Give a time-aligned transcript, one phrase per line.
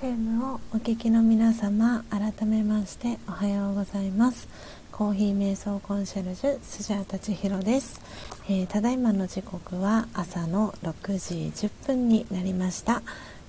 [0.00, 4.48] FM をお聞きの皆様改めましておはようございます。
[4.92, 8.00] コーヒー瞑想コンシェルジュスジャータチヒロです、
[8.48, 13.02] えー、ただいまの時刻は朝の6時10分になりました、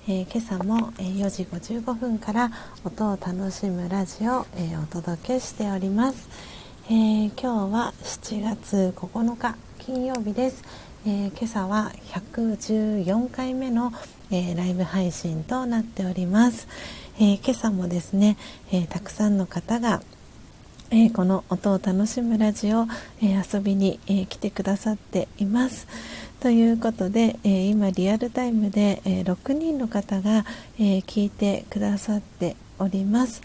[0.08, 2.50] えー、今朝も4時55分から
[2.84, 6.28] 音を楽しむラジオを、えー、お届けしております、
[6.88, 10.64] え今日は7月9日金曜日です、
[11.06, 13.92] え今朝は114回目の
[14.30, 16.68] えー、ライブ配信となっております、
[17.18, 18.36] えー、今朝もですね、
[18.72, 20.02] えー、たくさんの方が、
[20.92, 22.88] えこの音を楽しむラジオ、
[23.22, 25.86] え遊びに、え来てくださっています。
[26.40, 30.44] ということで、え今リアルタイムで、え6人の方が、
[30.80, 33.40] え聞いてくださっております。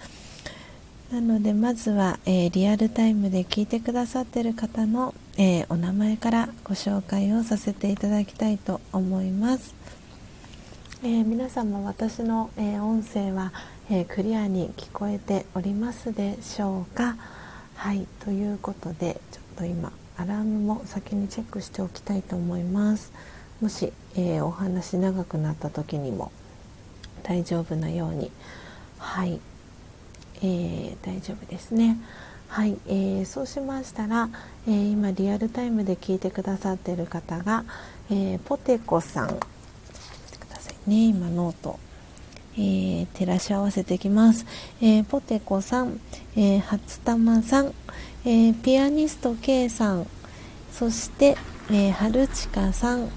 [1.11, 9.74] なのでまずは、えリアルタイムで聞いてくださってる方の、えお名前からご紹介をさせていただきたいと思います。
[11.05, 13.53] えー、皆様私の、えー、音声は、
[13.91, 17.15] えー、クリアに聞こえておりますでしょうか？
[17.75, 23.13] はいということでちょっと今アラームも先にチェックしておきたいと思います。
[23.61, 26.31] もし、えお話長くなった時にも
[27.21, 28.31] 大丈夫なように
[28.97, 29.39] はい、
[30.41, 31.97] え大丈夫ですね。
[32.47, 34.29] はい、えー、そうしましたら、
[34.67, 37.63] え、今リアルタイムで聞いてくださっている方が、
[38.09, 39.39] えー、ポテコさん
[40.87, 41.79] ね今ノート、
[42.57, 44.45] えー、照らし合わせていきます、
[44.81, 45.99] えー、ポテコさん、
[46.35, 47.73] えー、初玉さん、
[48.25, 50.07] え、ピアニスト K さん
[50.71, 51.37] そして、
[51.69, 53.09] えー、春近さん、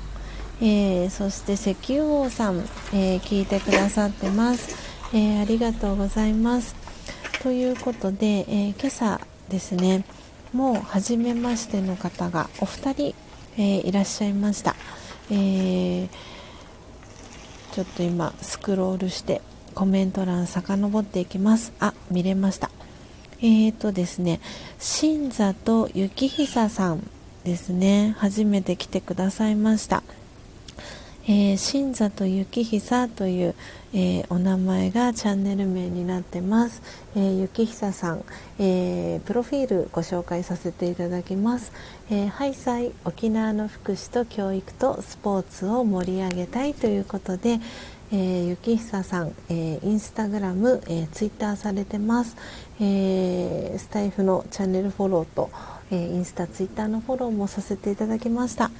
[0.61, 2.59] え、そして石油王さん、
[2.93, 4.74] え、聞いてくださってます、
[5.15, 6.74] え、ありがとうございます。
[7.43, 10.05] ということで、え、今朝ですね
[10.53, 13.15] もう初めましての方がお二人、
[13.57, 14.74] え、いらっしゃいました、
[15.31, 16.09] えー
[17.79, 19.41] ちょっと今スクロールして
[19.77, 21.73] コメント欄遡っていきます。
[21.79, 22.73] あ見れました。
[23.41, 24.41] えーとですね
[24.81, 27.09] 新里幸久さん
[27.45, 28.17] ですね。
[28.19, 30.03] 初めて来てくださいました。
[31.31, 33.55] えー、新里幸久という、
[33.93, 36.81] えー、お名前がチャンネル名になってます、
[37.15, 38.25] えー、幸久さん、
[38.59, 41.71] えー、プロフィールご紹介させていただきます、
[42.11, 47.61] えー、ハイサイ沖縄の福祉と教育とスポーツを盛り上げたいということで、
[48.11, 52.39] えー、幸久さん、えー、インスタグラム、えー、ツイッターされてます、
[52.81, 55.51] えー、スタイフのチャンネルフォローと、
[55.91, 58.71] えー、インスタツイッターのフォローもさせていただきました。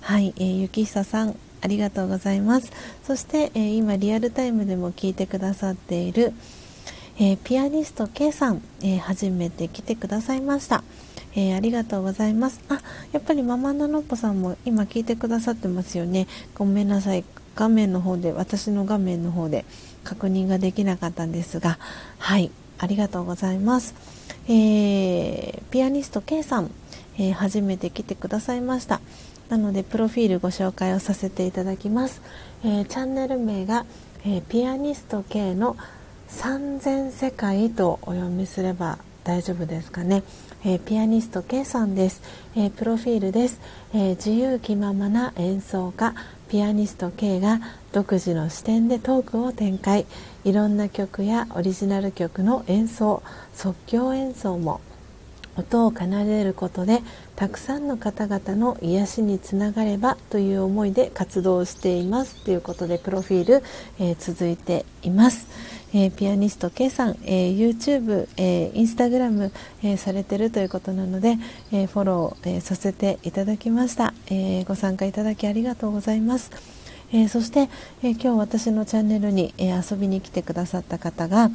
[0.00, 2.70] はい、えー、幸久さんありがとうございます。
[3.06, 6.34] そして、えー、今リアルタイムでも聞いてくださっている、
[7.18, 10.84] えー、ピアニスト K さん、えー、初めて来てくださいました、
[11.34, 12.60] えありがとうございます。
[12.68, 12.80] あ
[13.12, 16.26] やっぱりママナノッポさんも今聞いてくださってますよね。
[16.54, 17.24] ごめんなさい。
[17.54, 19.64] 画面の方で私の画面の方で
[20.04, 21.78] 確認ができなかったんですが。
[22.18, 22.50] はい。
[22.82, 23.94] ありがとうございます、
[24.48, 26.72] えピアニスト K さん、
[27.16, 29.00] え初めて来てくださいました。
[29.52, 32.22] なのでプロフィールご紹介をさせていただきます、
[32.64, 33.84] えー、チャンネル名が、
[34.24, 35.76] えー、ピアニスト系の
[36.30, 40.22] 3000世界とお読みすれば大丈夫ですかね、
[40.64, 42.22] えー、ピアニスト K さんです、
[42.56, 43.60] えプロフィールです、
[43.92, 46.14] え自由気ままな演奏家。
[46.48, 47.60] ピアニスト K が
[47.92, 50.06] 独自の視点でトークを展開。
[50.44, 53.22] いろんな曲やオリジナル曲の演奏
[53.54, 54.80] 即興演奏も
[55.56, 57.02] 音を奏でることで
[57.36, 63.64] たくさんの方々の癒しにつながればという思いで活動していますということでプロフィール、
[63.98, 65.46] えー、続いています、
[65.94, 69.52] えー、ピアニスト K さん、えー、YouTube、えー、インスタグラム、
[69.82, 71.36] えー、されてるということなので、
[71.72, 76.50] えー、フォロー、えー、させていただきました、えー、ご参加いただきありがとうございます。
[77.14, 77.68] えー、そして、
[78.02, 81.50] えー、今日私のチャンネルに、えー、遊びに来てくださった方が、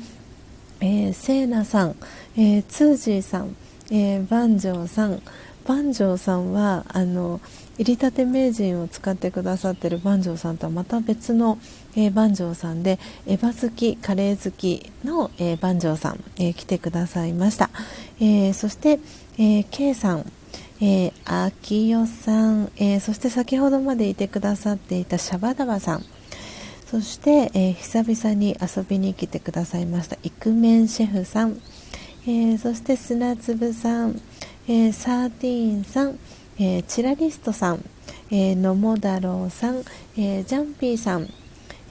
[0.81, 1.95] えー、セーナさん、
[2.35, 3.55] えー、ツージーさん、
[3.89, 5.21] えー、万丈さん
[5.67, 7.41] 万丈さんはあの
[7.77, 11.59] 入りたて名人を使ってくださってる万丈さんとはまた別の、
[11.95, 17.69] えー、万丈さんでエヴァ好きカレー好きの、えー、万丈さん、えー、来てくださいました、
[18.19, 18.99] えー、そして、
[19.37, 20.31] えー、K さん
[20.79, 26.05] えー、秋代さん、えー、そして先ほどまでいてくださっていたシャバダバさん。
[26.85, 31.59] そして、えー、久々に遊びに来てくださいましたイクメンシェフさん、
[32.25, 34.21] えー、そして砂粒さん、
[34.69, 36.19] えー、サーティーンさん、
[36.59, 37.83] えー、チラリストさん、
[38.29, 39.77] えー、野茂太郎さん、
[40.17, 41.29] えー、ジャンピーさん、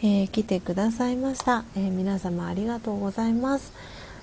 [0.02, 3.72] えー、来てくださいました、えー、皆様ありがとうございます、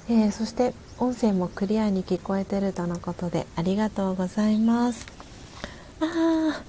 [0.08, 5.08] えー、そして音声もクリアに聞こえてるとのことでありがとうございます。
[6.00, 6.62] あ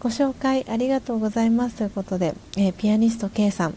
[0.00, 3.74] ご紹介ありがとうございますということで、えー、ピアニスト K さん、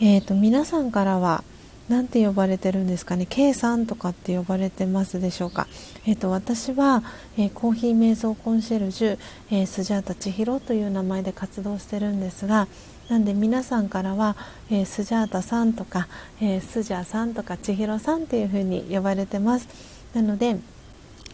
[0.00, 1.44] えーと、皆さんからは
[1.88, 5.66] 何て呼ばれてるんですかね？K さんとかって呼ばれてますでしょうか、
[6.06, 7.02] えーと、私は、
[7.36, 9.18] えー、コーヒー瞑想コンシェルジュ、
[9.50, 12.68] えー、スジャータ千尋という名前で活動してるんですが
[13.08, 14.36] なんで皆さんからは、
[14.70, 16.08] えー、スジャータさんとか、
[16.42, 19.66] え、スジャーさんとか千尋さんっていう風に呼ばれてます。
[20.14, 20.58] なので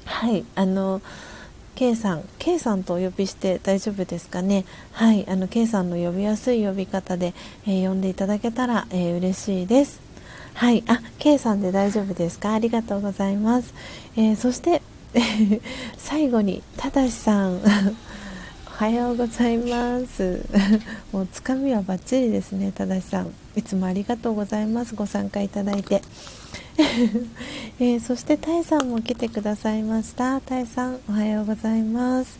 [0.04, 1.02] はいあの
[1.74, 4.64] K さん K さんとお呼びして大丈夫ですかね？
[4.92, 7.34] はいあの K さんの呼びやすい呼び方で、
[7.66, 10.03] えー、呼んでいただけたら、えー、嬉しいです。
[10.54, 10.82] はい。
[10.86, 12.54] あ K さんで大丈夫ですか？
[12.54, 13.74] ありがとうございます、
[14.16, 14.82] えー、そして
[15.98, 17.60] 最後にただしさん。
[18.66, 20.44] おはようございます。
[21.12, 23.32] もうつかみはバッチリですねただしさん。
[23.54, 24.96] いつもありがとうございます。
[24.96, 26.02] ご参加いただいて。
[26.76, 30.40] えー、そしてタイさんも来てくださいました。
[30.40, 32.36] タイさんおはようございます、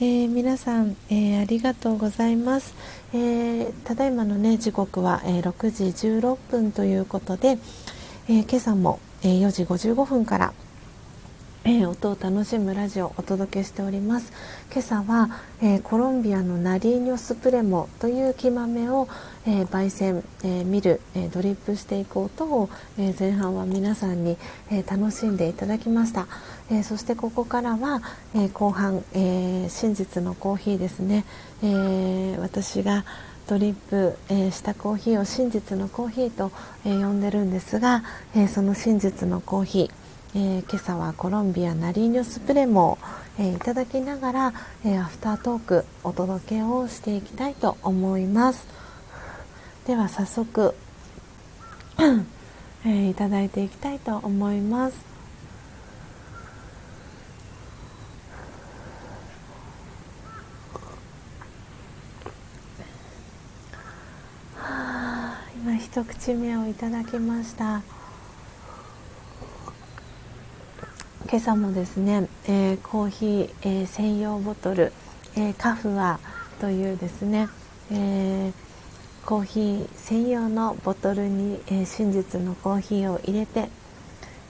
[0.00, 2.74] えー、皆さん、え、ありがとうございます、
[3.16, 7.58] えただいまのね時刻は、え6時16分ということで、
[8.28, 10.52] え今朝も、え4時55分から
[11.66, 14.34] えー、音を楽しむラジオをお届けしております。
[14.70, 15.30] 今朝は、
[15.62, 19.08] えー、コロンビアのナリーニョスプレモという木豆を、
[19.46, 22.68] えー、焙煎、え見る、えドリップしていく音を、
[22.98, 24.36] え前半は皆さんに、
[24.70, 26.26] え楽しんでいただきました、
[26.70, 28.02] えそしてここからは、
[28.34, 31.24] え後半、え真実のコーヒーですね、
[31.62, 33.06] え私が
[33.46, 36.52] ドリップ、えしたコーヒーを真実のコーヒーと、
[36.84, 38.02] え呼んでるんですが、
[38.36, 40.03] えその真実のコーヒー
[40.36, 42.98] えー、今朝はコロンビアナリーニョスプレモを、
[43.38, 44.52] えー、いただきながら、
[44.84, 48.66] えー、アフタートークお届けをしていきたいと思います。
[49.86, 50.74] では早速、
[52.84, 54.96] えー、いただいていきたいと思います。
[64.56, 67.82] は今一口目をいただきました。
[71.26, 74.92] 今朝もですね、えー、コーヒー、えー、専用ボトル、
[75.36, 76.20] えー、カフア
[76.60, 77.48] というですね、
[77.90, 78.52] え
[79.24, 83.70] コーヒー専用のボトルに、え真実のコーヒーを入れて、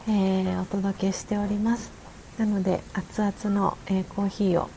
[0.09, 1.93] えお届けしております。
[2.39, 4.69] なので熱々の、えコーヒーを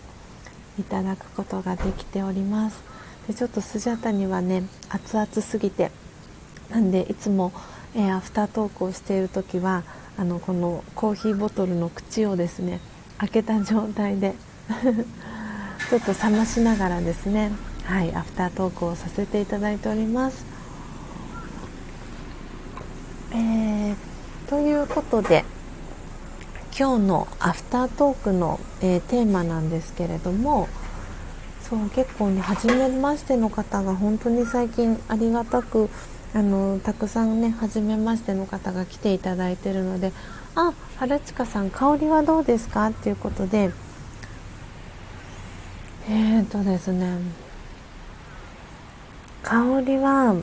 [0.79, 2.79] いただくことができております。
[3.27, 5.91] でちょっとスジャタにはね熱々すぎて
[6.69, 7.51] なんでいつも、
[7.95, 9.83] えアフタートークをしている時は
[10.17, 12.79] あのこのコーヒーボトルの口をですね
[13.19, 14.33] 開けた状態で
[15.89, 17.51] ちょっと冷ましながらですね
[17.85, 20.45] はいアフタートークをさせていただいております。
[23.31, 23.95] えー、
[24.49, 25.45] ということで
[26.77, 30.67] 今日のアフタートークの、えー、テーマなんですけれども
[31.69, 35.89] そう結構ね初めましての方が本当に最近ありがたく
[36.33, 40.11] あのたくさんね初めましての方が来ていただいてるので
[40.55, 43.71] 「あ春近さん香りはどうですか?」っていうことで
[46.09, 47.17] えーとですね
[49.43, 50.35] 香りは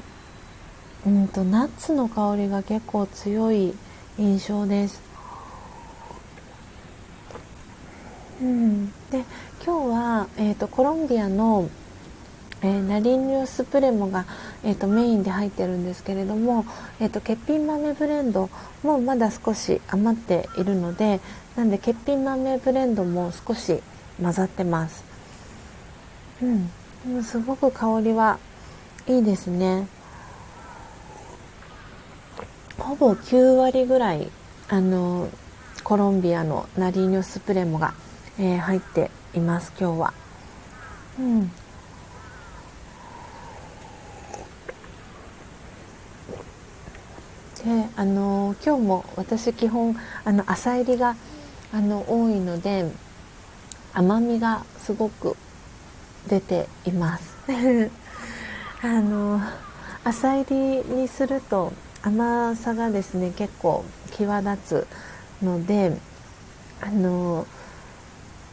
[1.06, 3.74] うんとナッツの香りが結構強い
[4.18, 5.02] 印象です。
[8.40, 9.24] うん、で
[9.64, 11.68] 今日は、えーとコロンビアの
[12.64, 14.24] えー、ナリンニュースプレモが、
[14.64, 16.64] えーと、メインで入ってるんですけれども、
[16.98, 18.48] えーと、欠品豆ブレンド
[18.82, 21.20] もまだ少し余っているので
[21.56, 23.82] なんで欠品豆ブレンドも少し
[24.20, 25.04] 混ざってます。
[26.42, 26.46] う
[27.10, 27.22] ん。
[27.22, 28.38] すごく香りは
[29.06, 29.86] いいですね。
[32.78, 34.30] ほぼ9割ぐらい
[34.68, 35.28] あの
[35.82, 37.92] コロンビアのナリーニョスプレモが、
[38.38, 40.14] えー、入っています今日は。
[41.18, 41.52] うん。
[47.64, 51.16] であの今日も私基本あの朝入りが
[51.72, 52.90] あの多いので
[53.94, 55.34] 甘みがすごく
[56.28, 57.34] 出ています。
[58.82, 59.40] あの
[60.04, 60.56] 朝入り
[60.94, 61.72] にすると
[62.02, 64.86] 甘さがですね結構際立
[65.40, 65.96] つので
[66.82, 67.46] あの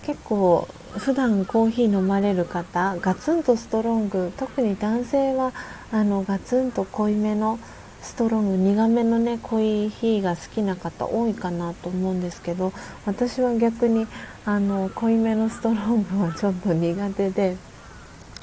[0.03, 5.51] 結構普段コーヒー飲まれる方ガツンとストロング特に男性は
[5.91, 7.59] あのガツンと濃いめの
[8.01, 12.73] ストロング苦めのねコーヒーが好きな方多いかなと思うんですけど
[13.05, 14.07] 私は逆に
[14.45, 17.57] あの濃いめのストロングはちょっと苦手で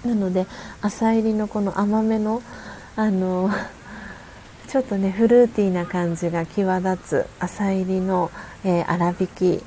[0.05, 0.47] なので
[0.81, 2.43] 朝入りのこの甘めの
[2.97, 3.51] あの
[4.69, 8.31] ちょっとねフルーティーな感じが際立つ朝入りの、
[8.65, 9.65] えー、粗挽き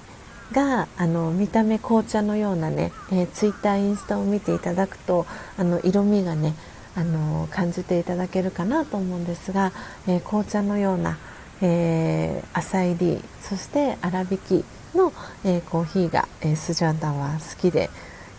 [0.51, 5.25] があの見た目紅茶のようなね、えー、ツイッターインスタを見ていただくと
[5.57, 6.53] あの色味がね
[6.95, 9.71] あの感じていただけるかなと思うんですが、
[10.07, 11.17] えー、紅茶のような、
[11.61, 14.65] えー、浅入りそして粗挽き
[14.95, 15.13] の、
[15.45, 17.89] えー、コーヒーが、えー、スジャータは好きで、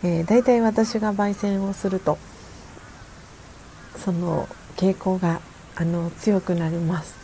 [0.02, 2.18] えー、だいたい私が焙煎をすると
[3.96, 5.40] その傾向が
[5.76, 7.14] あの強くなります。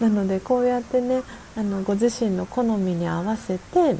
[0.00, 1.22] なのでこうやってね
[1.56, 3.96] あのご自身の好みに合わせて、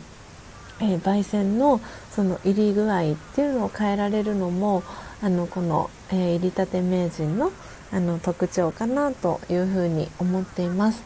[0.81, 1.81] えー、焙煎の
[2.11, 4.83] その入り具合っていうのを変えられるのも
[5.23, 7.53] あのこの、えー、入りたて名人の
[7.93, 11.03] あの特徴かなというふうに思っています。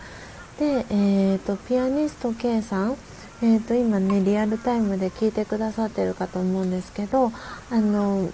[0.59, 2.97] で、えーと、ピアニスト K さん、
[3.43, 7.31] えーと、今ねリアルタイムで聞いてくださってるかと思うんですけど
[7.71, 8.31] あの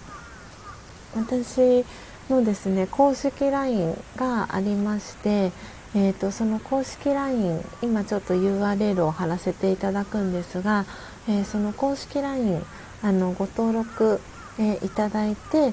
[1.17, 1.85] 私
[2.31, 5.51] のですね公式 LINE がありまして、
[5.95, 10.85] えーと、その公式 LINE 今ちょっと URL を貼らせていただくんですが、
[11.29, 12.63] えー、その公式 LINE
[13.03, 14.21] あのご登録、
[14.59, 15.73] えー、いただいて、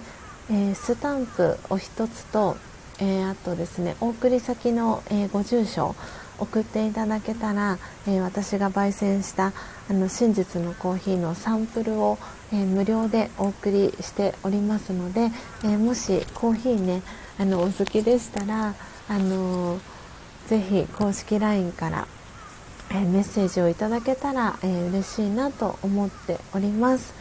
[0.50, 2.58] えー、スタンプを1つと、
[3.02, 5.96] えあとですねお送り先の、えご住所
[6.38, 7.78] 送っていただけたら、
[8.08, 9.54] え私が焙煎した
[9.90, 12.18] あの真実のコーヒーのサンプルを、
[12.52, 15.32] え無料でお送りしておりますので、
[15.64, 17.02] えもしコーヒーね
[17.38, 18.76] あのお好きでしたら
[19.08, 19.80] あの
[20.48, 22.08] ぜひ公式 LINE から、
[22.92, 27.14] えメッセージをいただけたら、えー、嬉しいなと思っております。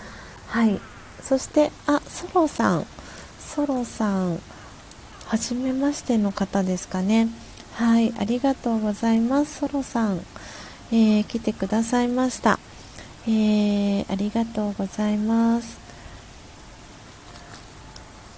[0.46, 0.80] はい。
[1.22, 2.86] そしてあソロさん。
[3.38, 4.40] ソロさん
[5.26, 7.28] 初めましての方ですかね。
[7.74, 9.60] はいありがとうございます。
[9.60, 10.20] ソロさん、
[10.90, 12.58] えー、来てくださいました。
[13.26, 15.78] えー、ありがとうございます。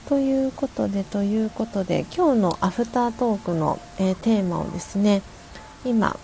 [0.08, 5.22] ということでということで今日のアフタートークの、えー、テーマをですね
[5.84, 6.18] 今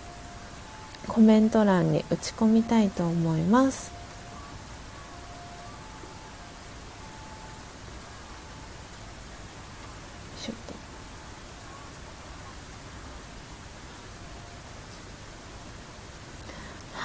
[1.07, 3.96] コメント欄に打ち込みたいと思います。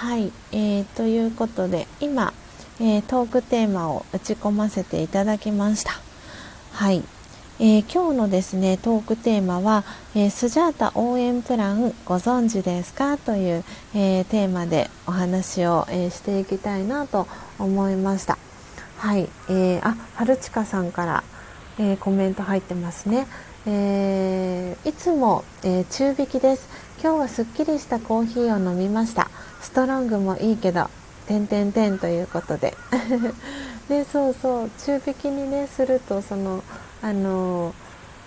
[0.03, 2.35] はい、えー、ということで今、
[2.81, 5.93] えー、トークテーマを打ち込ませていただきました。
[6.73, 7.05] はい、
[7.61, 9.85] えー、今日のですねトークテーマは、
[10.17, 13.17] えー、スジャータ応援プランご存知ですか？
[13.17, 13.65] という、
[13.95, 17.29] えー、テーマでお話を、えしていきたいなと
[17.61, 18.39] 思いました。
[18.99, 21.25] はい、えー、あ春近さんから、
[21.79, 23.29] えコメント入ってますね。
[23.67, 26.69] えいつも、え中引きです。
[27.01, 29.31] 今日はすっきりしたコーヒーを飲みました。
[29.73, 30.91] ストロングもいいけど
[31.27, 32.77] 点点点ということで。
[33.89, 36.63] でそうそう中引きにねするとその
[37.01, 37.75] あの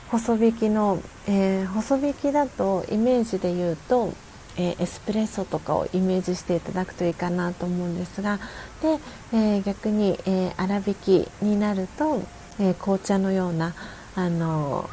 [0.10, 4.12] 細引きの、えー、細引きだとイメージで言うと、
[4.58, 8.40] えー、エスプレッソとかをイメージしていただくといいかなと思うんですが
[8.82, 8.98] で、
[9.32, 12.24] えー、逆に、え粗挽きになると、
[12.60, 13.76] え紅茶のような
[14.16, 14.90] あの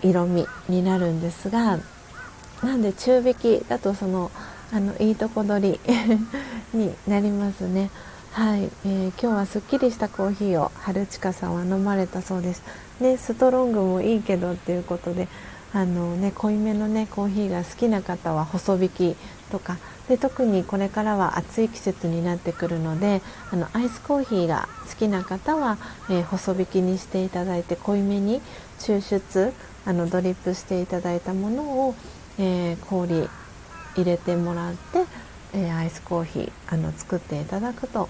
[0.00, 1.80] 色味になるんですが
[2.62, 4.30] なんで中引きだとその
[4.72, 5.80] あのいいとこ取り
[6.72, 7.90] になりますね。
[8.32, 12.62] はい、えー、今日はすっきりしたコーヒーを春近さんは飲まれたそうです。
[12.98, 15.28] でストロングもいいけどっていうことで
[15.74, 19.16] あの、ね、濃いめの、ね、コーヒーが好きな方は細引き
[19.50, 19.76] とか
[20.08, 23.20] で特にこれからは暑い季節になってくるので
[23.50, 25.76] あのアイスコーヒーが好きな方は、
[26.08, 28.40] えー、細引きにしていただいて濃いめに
[28.78, 29.52] 抽出
[29.84, 31.94] あのドリップしていただいたものを、
[32.38, 33.28] えー、氷
[33.96, 35.04] 入れてもらって、
[35.54, 38.08] えー、アイスコーヒーあの作っていただくと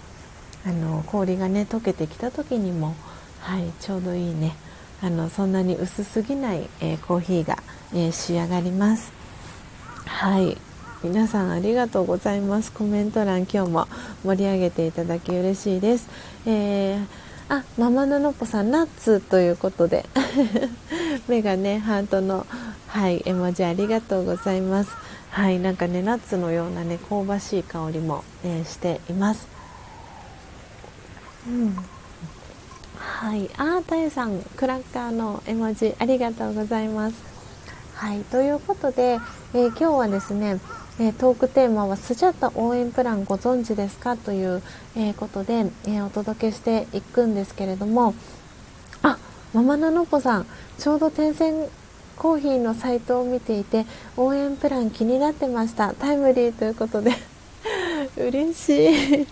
[0.64, 2.94] あの氷がね溶けてきた時にも、
[3.40, 4.54] はい、ちょうどいいね。
[5.02, 7.58] あのそんなに薄すぎない、えー、コーヒーが、
[7.92, 9.12] えー、仕上がります。
[10.06, 10.56] はい。
[11.02, 12.70] 皆さんありがとうございます。
[12.70, 13.88] コメント欄今日も
[14.22, 16.08] 盛り上げていただき嬉しいです、
[16.46, 17.06] えー、
[17.48, 20.06] あママナノポさんナッツということで
[21.26, 22.46] 目がねハートの
[22.86, 24.90] はい絵文字ありがとうございます。
[25.32, 29.48] はいなんかねナッツのようなね香ばしい香りも、えー、しています。
[31.48, 31.74] うん。
[32.98, 37.16] はいあーたゆさんクラッカーの絵文字ありがとうございます。
[37.94, 39.18] はいということで、
[39.54, 40.60] えー、今日はですね
[41.00, 44.62] えー、トークテーマはスジャタ応援プランご存知ですかという、
[44.94, 48.14] えー、ことで、えー、お届けしていくんですけれども
[49.02, 49.16] あ
[49.54, 50.46] ママナノポさん
[50.78, 51.66] ちょうど点線
[52.16, 53.86] コーヒーのサイトを見ていて
[54.16, 55.94] 応援プラン気になってました。
[55.94, 57.12] タイムリーということで。
[58.16, 59.26] 嬉しい。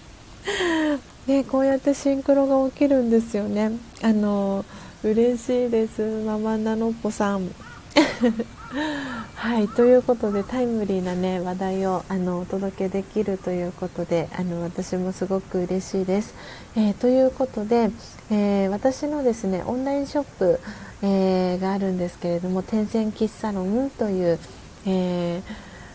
[1.27, 3.73] ね、こうやってシンクロが起きるんですよね。
[4.03, 4.65] あの
[5.03, 6.03] 嬉しいです。
[6.25, 7.51] ママナノッポさん。
[9.35, 16.35] はいということでタイムリーなね話題をあのお届けできるということであの私もすごく嬉しいです。
[16.77, 17.91] えー、ということで、
[18.31, 20.61] えー、私のですねオンラインショップ、
[21.03, 24.39] えー、があるんですけれども天線喫茶ロンという、
[24.87, 25.43] え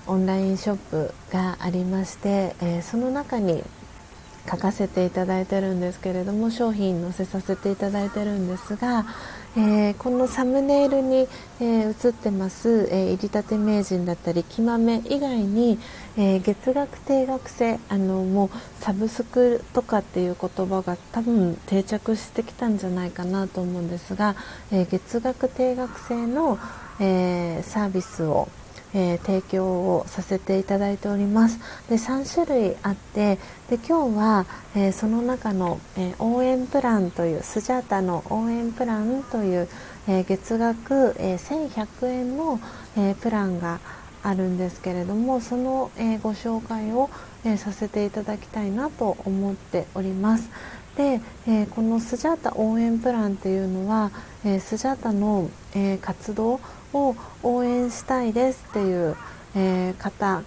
[0.07, 3.64] オンラインショップがありまして、えその中に
[4.49, 9.06] 書かせていただいてるんですけれども商品載せさせていただいてるんですが、
[9.57, 11.27] えー、このサムネイルに、
[11.60, 15.80] えー、映ってます、えー、入りたて名人だったり木豆以外に、
[16.18, 24.36] え月額定額制あのもうサブスクとかっていう言葉が多分定着してきたんじゃないかなと思うんですが、
[24.72, 26.58] え月額定額制の、
[27.00, 28.48] えサービスを
[28.96, 31.60] え、提供をさせていただいております。
[31.90, 33.38] で3種類あって
[33.70, 39.68] で今日は、え、その中の、え、応援プランというスジャータの応援プランという、
[40.08, 42.60] え月額、え1100円の、
[42.96, 43.80] えプランが
[44.28, 47.10] あるんですけれどもその、えご紹介を、
[47.44, 50.50] えさせていただきたいなと思っております。
[50.98, 54.12] で、えこのスジャータ応援プランというのは、
[54.44, 56.60] えスジャータの、え活動
[56.94, 59.16] を応援したいですっていう、
[59.56, 60.42] えー、方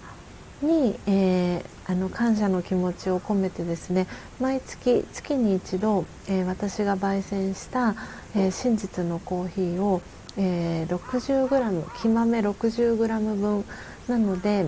[0.61, 4.07] に、えー、あの感謝の気持ちを込めてですね
[4.39, 7.95] 毎月月に一度、えー、私が焙煎した、
[8.35, 10.01] え真実のコーヒーを、
[10.37, 13.65] え 60g 木豆 60g 分。
[14.07, 14.67] なので、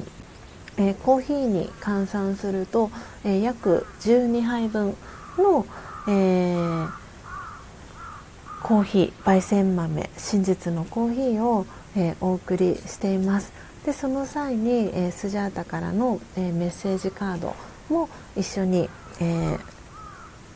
[0.78, 2.92] えコーヒーに換算すると、
[3.24, 4.96] え約12杯分
[5.38, 5.66] の、
[6.08, 7.02] えー
[8.64, 11.66] コーヒー焙煎豆真実のコーヒーを、
[11.96, 13.52] え、お送りしています。
[13.86, 17.56] でその際に、え、スジャータからの、え、メッセージカード
[17.90, 18.88] も一緒に、
[19.20, 19.58] え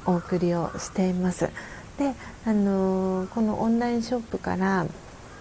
[0.06, 1.50] お送りをしています。
[1.98, 2.14] で、
[2.46, 4.86] あのこのオンラインショップから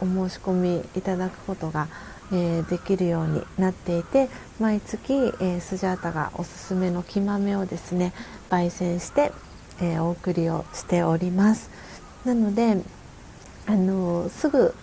[0.01, 1.89] お申し込みいただくことが、
[2.32, 8.12] えできるようになっていて毎月、えスジャータがおすすめの木豆をですね
[8.51, 9.32] 焙煎して、
[9.81, 11.70] えお送りをしております。
[12.24, 12.82] なので
[13.66, 14.74] あのすぐ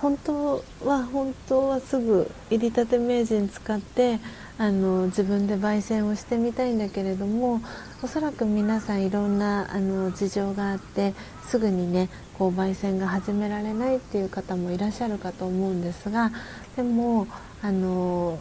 [0.00, 4.18] 本当は本当はすぐ入りたて名人使って
[4.62, 7.60] あの自分で焙煎をしてみたいんだけれども
[8.00, 11.14] おそらく皆さんいろんなあの事情があって
[11.48, 12.08] すぐにね
[12.38, 16.30] こう焙煎が始められないっていう方もいらっしゃるかと思うんですが
[16.76, 17.26] でも
[17.60, 18.38] あの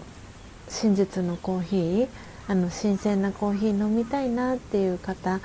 [0.69, 2.07] 真実のコーヒー
[2.47, 5.39] あの新鮮なコーヒー飲みたいなっていう方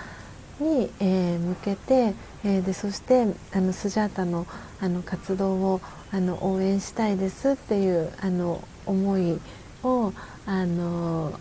[0.61, 2.13] に、えー、向けて、
[2.45, 4.47] えー、でそしてあのスジャータの
[4.79, 5.81] あの活動を
[6.13, 9.41] あの応援したいですっていうあの思い
[9.83, 10.13] を
[10.47, 11.33] あの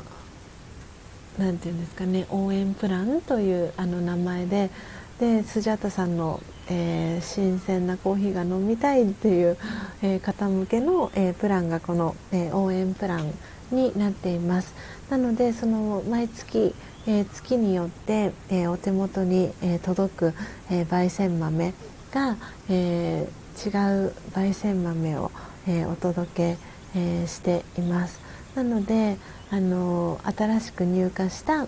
[1.37, 4.69] なんていうんですかね応援プランというあの名前で
[5.19, 9.57] でスジャータさんの、えー、新鮮なコーヒーが飲みたいっていう、
[10.01, 13.31] えー、方向けの、えー、プランがこの、え応援プラン
[13.71, 14.73] になっています。
[15.09, 16.75] なのでその毎月
[17.07, 20.33] え、月によって、え、お手元に、え、届く、
[20.71, 21.73] え焙煎豆
[22.11, 22.35] が、
[22.67, 23.27] え
[23.63, 25.31] 違う焙煎豆を、
[25.67, 26.57] えお届け、
[26.95, 28.24] えしています。
[28.55, 29.17] なので、
[29.51, 31.67] あの新しく入荷した、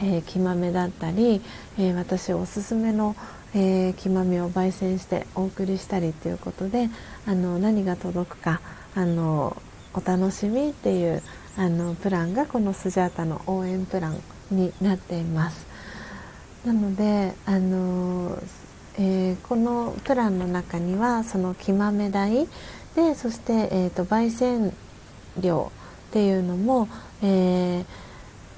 [0.00, 1.40] え木豆だったり、
[1.78, 3.14] え私おすすめの、
[3.54, 6.88] え木豆を焙煎してお送りしたりということで
[7.26, 8.62] あの何が届くか
[8.94, 9.60] あの
[9.92, 11.22] お楽しみっていう
[11.58, 14.18] あのプランがこのスジャータの応援プラン
[14.50, 15.66] になっています。
[16.64, 18.38] なのであの、
[18.98, 22.48] え、このプランの中にはその木豆代
[22.94, 24.72] でそして、えーと、焙煎
[25.40, 25.72] 料
[26.12, 26.88] っていうのも、
[27.22, 27.84] えー、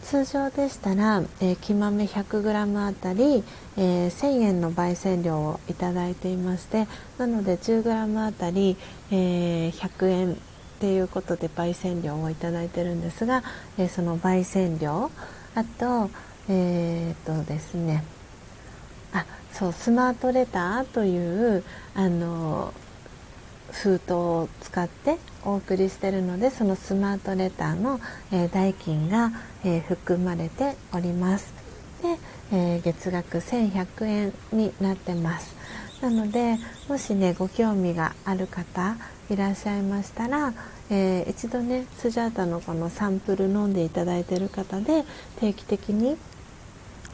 [0.03, 3.45] 通常でしたら、えー、木豆 100g あたり、
[3.77, 8.77] えー、1000円の焙煎料をいただいていましてなので 10g あたり、
[9.13, 10.37] えー、100円っ
[10.81, 13.45] ていうことで焙煎料をいただいてるんですが、
[13.79, 15.13] えー、その焙煎料
[15.55, 16.11] あと
[16.49, 18.03] えー、っとですね
[19.13, 21.63] あそうスマートレターという
[21.95, 22.75] あの
[23.83, 28.01] 封筒を使ってお送りしているのでそのスマートレターの、
[28.33, 29.33] えー、代金が、
[29.65, 31.53] えー、含まれております。
[32.03, 32.19] で、
[32.53, 35.55] えー、月額1100円になってます。
[36.01, 38.97] なのでもしねご興味がある方
[39.31, 40.53] いらっしゃいましたら、
[40.91, 45.05] えー、一度ねスジャータのこのサンプル飲んでいただいてる方で
[45.41, 46.17] 定期的に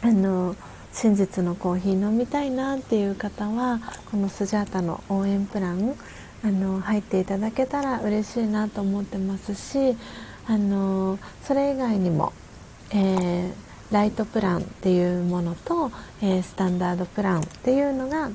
[0.02, 0.56] あの
[0.92, 3.80] 真実のコーヒー飲みたいなっていう方は
[4.10, 5.96] このスジャータの応援プラン
[6.42, 9.96] あの入っていただけたら嬉しいなと思ってますし
[10.46, 12.32] あのそれ以外にも、
[12.90, 13.52] えー、
[13.90, 15.92] ライトプランっていうものと、
[16.22, 18.30] えー、スタンダードプランっていうのが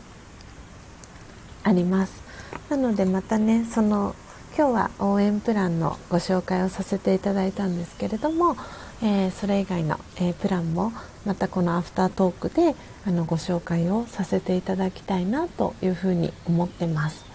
[1.63, 2.23] あります。
[2.69, 4.15] なのでまたねその
[4.57, 8.55] 今日は応援プランのご紹介をさせていただいたんですけれども、
[9.03, 10.93] えー、それ以外の、えー、プランも
[11.25, 12.75] またこのアフタートークで
[13.05, 17.34] あのご紹介をさせていただきたいなというふうに思ってます。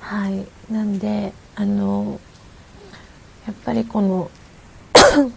[0.00, 0.72] はい。
[0.72, 2.20] なんであの
[3.46, 4.30] やっぱりこの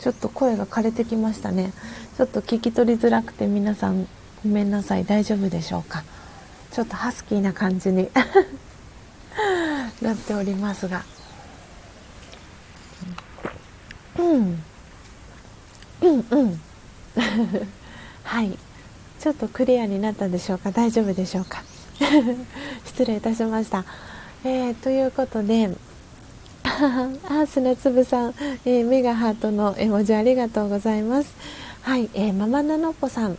[0.00, 1.72] ちょっと声が枯れてきましたね。
[2.16, 4.06] ちょっと聞き取りづらくて皆さん
[4.42, 5.04] ごめんなさい。
[5.04, 6.04] 大丈夫でしょうか？
[6.70, 8.08] ちょっとハスキーな感じに
[10.02, 11.02] なっておりますが。
[14.18, 14.62] うん。
[16.02, 16.60] うんうん。
[18.22, 18.58] はい。
[19.20, 20.70] ちょっとクリアになったでしょうか？
[20.72, 21.62] 大丈夫でしょうか？
[22.86, 23.84] 失礼いたしました、
[24.42, 25.68] えー、ということで
[26.64, 28.34] あ砂粒さん、
[28.64, 31.34] えー、メガハートの絵文字ありがとうございます。
[31.82, 33.36] はい、えー、ママナノポさん。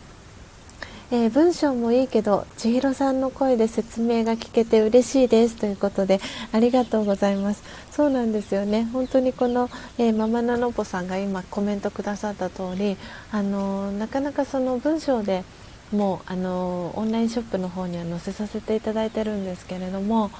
[1.10, 5.56] えー、文章もいいけど千尋さんの声で説明が聞けて嬉しいです。
[5.56, 6.20] ということで
[6.52, 7.62] ありがとうございます。
[7.90, 8.88] そうなんですよね。
[8.92, 9.68] 本当にこの、
[9.98, 12.96] えー、ママナノポさんが今コメントくださった通り
[13.30, 15.44] あのー、なかなかその文章で
[15.92, 20.30] もうあのオンラインショップの方には載せさせていただいてるんですけれども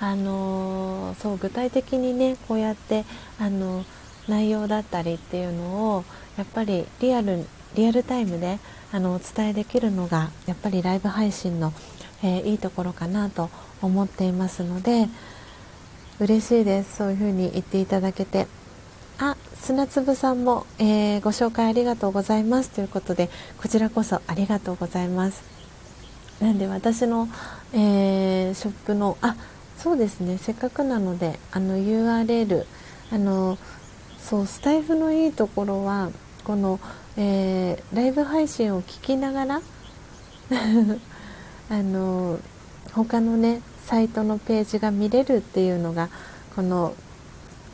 [0.00, 3.04] あのそう具体的にねこうやって
[3.38, 3.84] あの
[4.28, 6.04] 内容だったりっていうのを
[6.36, 7.44] やっぱりリアル
[7.74, 8.58] リアルタイムで
[8.92, 11.72] あのお伝えできるのがやっぱりライブ配信の、
[12.22, 13.50] えー、いいところかなと
[13.82, 15.08] 思っていますので
[16.20, 16.96] 嬉しいです。
[16.96, 18.46] そういうふうに言っていただけて。
[19.18, 22.70] あ砂粒さんも、えー、ご紹介ありがとうございます。
[22.70, 23.30] ということで
[23.60, 25.42] こちらこそありがとうございます。
[26.40, 27.28] なんで私の、
[27.72, 29.36] えー、ショップのあ
[29.78, 30.36] そうですね。
[30.36, 32.66] せっかくなのであの URL
[33.10, 33.56] あの
[34.18, 36.10] そうスタイフのいいところは
[36.44, 36.78] この
[37.16, 39.60] えー、ライブ配信を聞きながら
[41.70, 42.38] あの
[42.92, 46.08] 他のねサイトのページが見れるっていうのが
[46.56, 46.94] この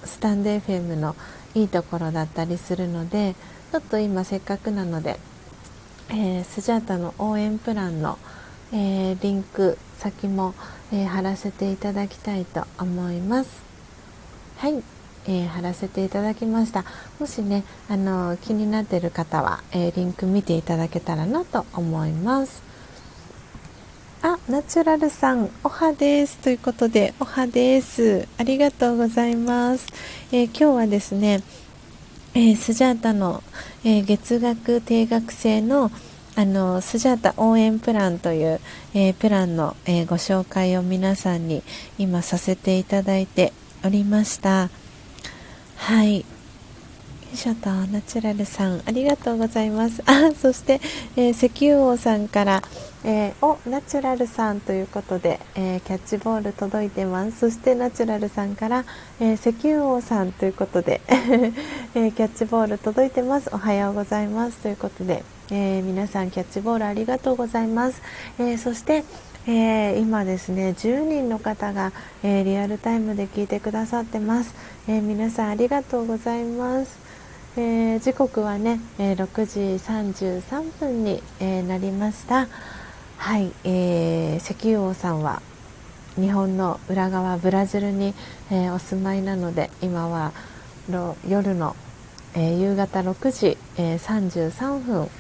[0.04, 1.16] スタンド FM の
[1.54, 3.34] いいところだったりするので
[3.72, 5.18] ちょっと今せっかくなので、
[6.10, 8.18] えー、スジャータの応援プランの、
[8.72, 10.54] えー、リンク先も、
[10.92, 13.62] えー、貼らせていただきたいと思います。
[14.56, 14.82] はい。
[15.26, 16.84] えー、貼らせていただきました。
[17.18, 22.69] もしねあの気になってる方は、え、リンク見ていただけたらなと思います。
[24.48, 29.86] ナチュラルさんおはですということでおはですありがとうございます、
[30.32, 31.42] えー、今日はですね、
[32.34, 33.42] えスジャータの、
[33.84, 35.90] え月額定額制の
[36.36, 38.60] あのスジャータ応援プランという、
[38.94, 41.62] えプランの、えご紹介を皆さんに
[41.98, 43.52] 今させていただいて
[43.84, 44.70] おりました。
[45.76, 46.24] はい。
[47.34, 50.02] ショとナチュラルさんありがとうございます。
[50.06, 50.80] あそして、
[51.16, 52.62] えー、石油王さんから、
[53.02, 57.38] えー、おナチュラルさんということで、えー、キャッチボール届いてます。
[57.38, 58.84] そしてナチュラルさんから、
[59.20, 63.48] え石油王さんということで、 えキャッチボール届いてます。
[63.52, 68.02] おはようございますということで、え皆さんキャッチボールありがとうございます。
[68.38, 69.04] えそして
[69.46, 74.54] え、今ですね10人の方が、え、リアルタイムで聞いてくださってます、
[74.86, 76.98] え、皆さんありがとうございます、
[77.56, 82.48] え時刻はね、え6時33分に、えなりました
[83.20, 85.42] はい、えー石油王さんは
[86.16, 88.14] 日本の裏側ブラジルに、
[88.50, 90.32] えお住まいなので今は
[91.28, 91.76] 夜の、
[92.34, 95.10] え夕方6時、え33分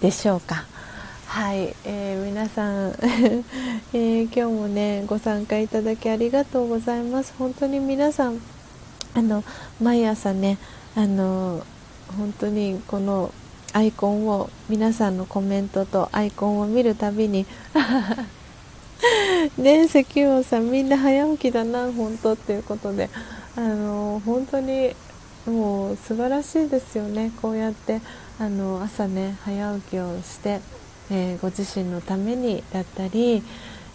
[0.00, 0.64] でしょうか。
[1.26, 2.96] はい、えー、皆さん、
[3.92, 7.34] えー、今日もねご参加いただきありがとうございます。
[7.38, 8.40] 本当に皆さん
[9.14, 9.44] あの
[9.78, 10.56] 毎朝ね
[10.96, 11.62] あの
[12.16, 13.30] 本当にこの
[13.72, 17.46] アイコンを皆さんのコメントとアイコンを見るたびに
[19.58, 23.10] ね石油王さんみんな早起きだな本当っていうことで
[23.56, 24.94] あの本当に
[25.46, 27.32] もう素晴らしいですよね。
[27.42, 28.00] こうやって
[28.38, 30.60] あの朝ね早起きをして
[31.10, 33.42] えー、ご自身のためにだったり、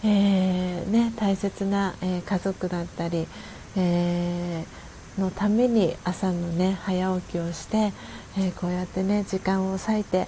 [0.04, 3.28] えー、ね、大切な、えー、家族だったり、
[3.76, 4.64] え
[5.18, 7.92] のために朝のね早起きをして、
[8.40, 10.28] えこうやってね時間を割いて、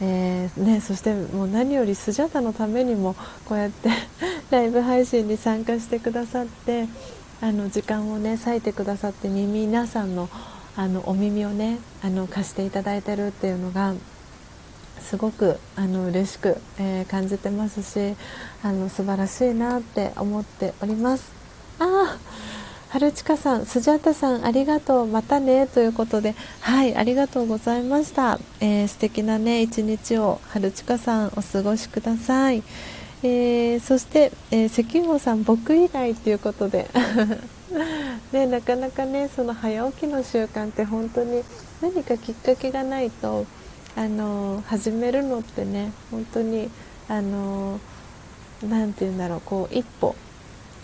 [0.00, 3.14] えーね、そしてもう何よりスジャタのためにも
[3.46, 3.90] こうやって
[4.50, 6.86] ライブ配信に参加してくださって
[7.40, 10.28] あの時間をね割いてくださって耳皆さんの
[10.76, 13.94] あのお耳をねあの貸していただいてるっていうのが
[15.00, 18.14] すごくあの嬉しく、えー、感じてますし
[18.62, 21.32] あの素晴らしいなって思っております。
[21.80, 22.16] あ
[22.90, 28.38] 春近さん、スジャタさん、ありがとう、またねということで、はい、ありがとうございました。
[28.60, 32.62] えー、素敵なね一日を春近さんお過ごしください。
[33.22, 36.88] えー、そして、えー、石油さん、僕以外ということで、
[38.32, 41.42] ね、なかなかねその早起きの習慣って本当に
[41.82, 43.44] 何かきっかけがないと
[43.96, 46.70] あの始めるのってね本当に
[47.08, 47.80] あの
[48.62, 50.14] なんて言うんだろうこう一歩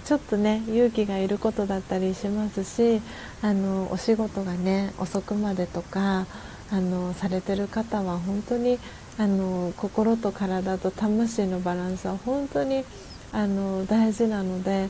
[0.04, 3.00] ちょっとね勇気がいることだったりしますし
[3.42, 6.26] あのお仕事がね遅くまでとか
[6.70, 8.78] あのされてる方は本当に
[9.16, 12.84] あの心と体と魂のバランスは本当に
[13.32, 14.88] あの大事なので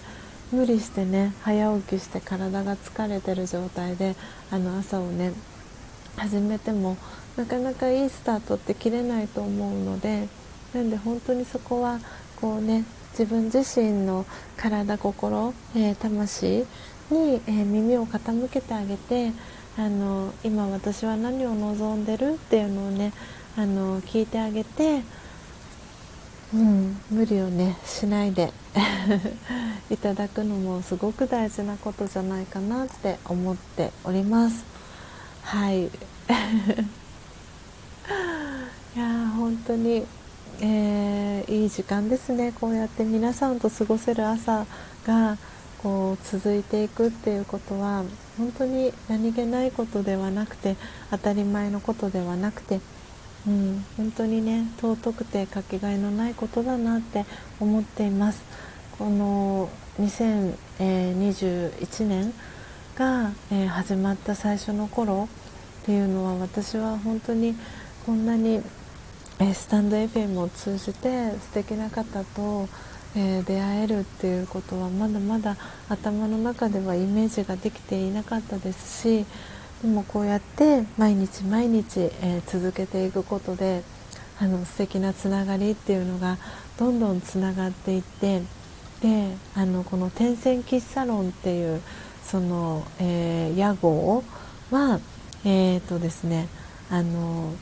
[0.50, 4.16] 無理してね早起きして体が疲れてる状態で
[4.50, 5.32] あの朝をね
[6.16, 6.96] 始めても
[7.36, 10.28] なかなかいいスタートって切れないと思うので
[10.72, 11.98] なんで本当にそこは
[12.40, 12.84] こうね
[13.18, 14.26] 自分自身の
[14.56, 16.46] 体心、えー、魂
[17.10, 19.30] に、えー、耳を傾けてあげて
[19.76, 23.12] あの今私は何を望んでるっていうのをね
[23.56, 25.02] あの聞いてあげて、
[26.52, 28.52] うん、無理をねしないで
[29.90, 34.64] いただくのもすごく大事なことじゃないかなって思っております。
[35.42, 35.86] はい。
[38.96, 40.04] いや本当に
[40.60, 42.52] えー、いい時間ですね。
[42.52, 44.66] こうやって皆さんと過ごせる朝
[45.06, 45.36] が
[45.82, 48.04] こう続いていくっていうことは
[48.38, 50.76] 本当に何気ないことではなくて
[51.10, 52.80] 当たり前のことではなくて、
[53.46, 57.24] うん、本当にね尊くてかけがえのないことだなって
[57.60, 58.42] 思っています。
[58.98, 59.68] この
[60.00, 62.32] 2021年
[62.96, 65.28] が、え、始まった最初の頃
[65.82, 67.54] っていうのは私は本当に
[68.06, 68.62] こんなに
[69.40, 72.68] えスタンド FM を通じて素敵な方と、
[73.16, 75.56] えー、出会えるっていうことはまだまだ
[75.88, 79.26] 頭の中ではイメージができていなかったですし
[79.82, 83.82] でもこうやって毎日毎日、えー、続けていくことで
[84.40, 86.38] あの素敵なつながりっていうのが
[86.78, 88.40] どんどんつながっていって
[89.00, 91.82] であのこの天線喫茶論っていう
[92.22, 94.22] その、えー、屋号
[94.70, 95.00] は
[95.44, 96.48] えーとですね
[96.88, 97.52] あの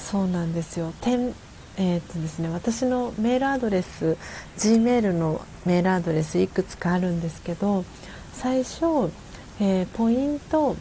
[0.00, 0.92] そうなんですよ。
[1.76, 4.18] えーとですね、私のメールアドレス
[4.58, 7.84] G メールのメールアドレスいくつかあるんですけど
[8.34, 9.10] 最初、
[9.60, 10.76] えー、ポイント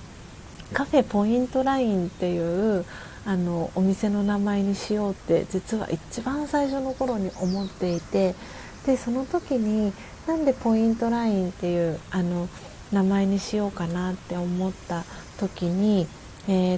[0.73, 2.85] カフェポイントラインっていう
[3.25, 8.35] あのお店の名前にしようって実は一番最初の頃に思っていて
[8.85, 9.93] でその時に
[10.27, 12.49] なんでポイントラインっていうあの
[12.91, 15.03] 名前にしようかなって思った
[15.39, 16.07] 時に、
[16.47, 16.77] えー、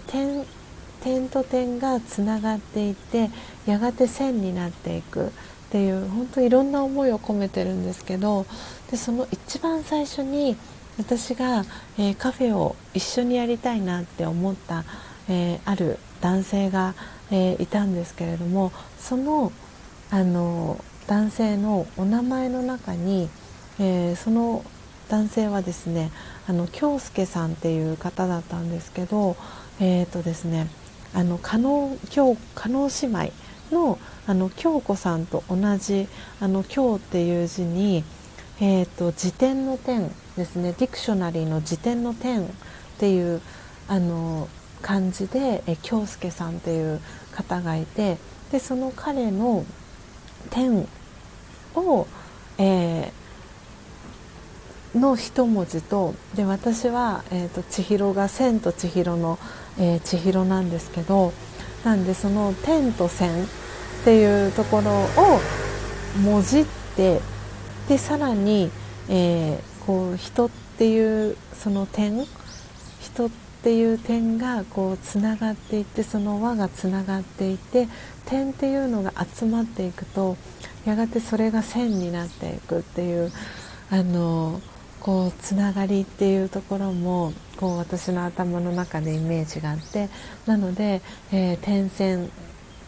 [1.04, 3.30] 点と点がつながっていって
[3.66, 5.30] やがて線になっていくっ
[5.72, 8.46] ていう本当いろんな思いを込めてるんですけど
[8.90, 10.58] でその一番最初に
[10.98, 11.64] 私が、
[11.98, 14.84] えー、カフェを一緒にやりたいなって思った、
[15.30, 16.94] えー、ある男性が、
[17.32, 19.52] えー、いたんですけれどもその
[20.12, 23.30] あの男性のお名前の中に、
[23.80, 24.64] えその
[25.10, 26.12] 男性はですね
[26.48, 29.36] あの京介さんっていう方だったんですけど
[29.80, 30.68] えっ、とですね
[31.14, 33.34] あの加納京加納姉妹
[33.72, 36.08] のあの京子さんと同じ
[36.40, 38.04] あの京っていう字に、
[38.60, 40.76] えーと、辞典の点ですね。
[40.78, 42.48] ディクショナリーの辞典の点っ
[43.00, 43.42] ていう
[43.88, 44.48] あの
[44.82, 47.02] 漢字でえ京介さんっていう
[47.34, 48.18] 方がいて
[48.52, 49.66] でその彼の
[50.50, 50.88] 点
[51.76, 52.08] を、
[52.58, 59.40] えー、の一文字とで私は、えーと、千尋が「千と千尋の
[59.80, 61.34] 「えー、千尋なんですけど
[61.84, 63.48] なんでその「天と線」っ
[64.04, 65.40] ていうところを
[66.22, 66.66] もじっ
[66.96, 67.22] て
[67.88, 68.72] でさらに、
[69.10, 72.26] えー、こう人っていうその点
[73.00, 73.30] 人っ
[73.64, 77.88] ていう点がこうつながっていってその輪がつながっていて
[78.26, 80.38] 点っていうのが集まっていくと
[80.86, 83.32] やがてそれが線になっていくっていう
[83.92, 84.62] あの
[85.00, 90.10] こうつながりっていうところもこう私の頭の中でイメージがあって
[90.48, 91.02] なので、
[91.32, 92.32] えー、点線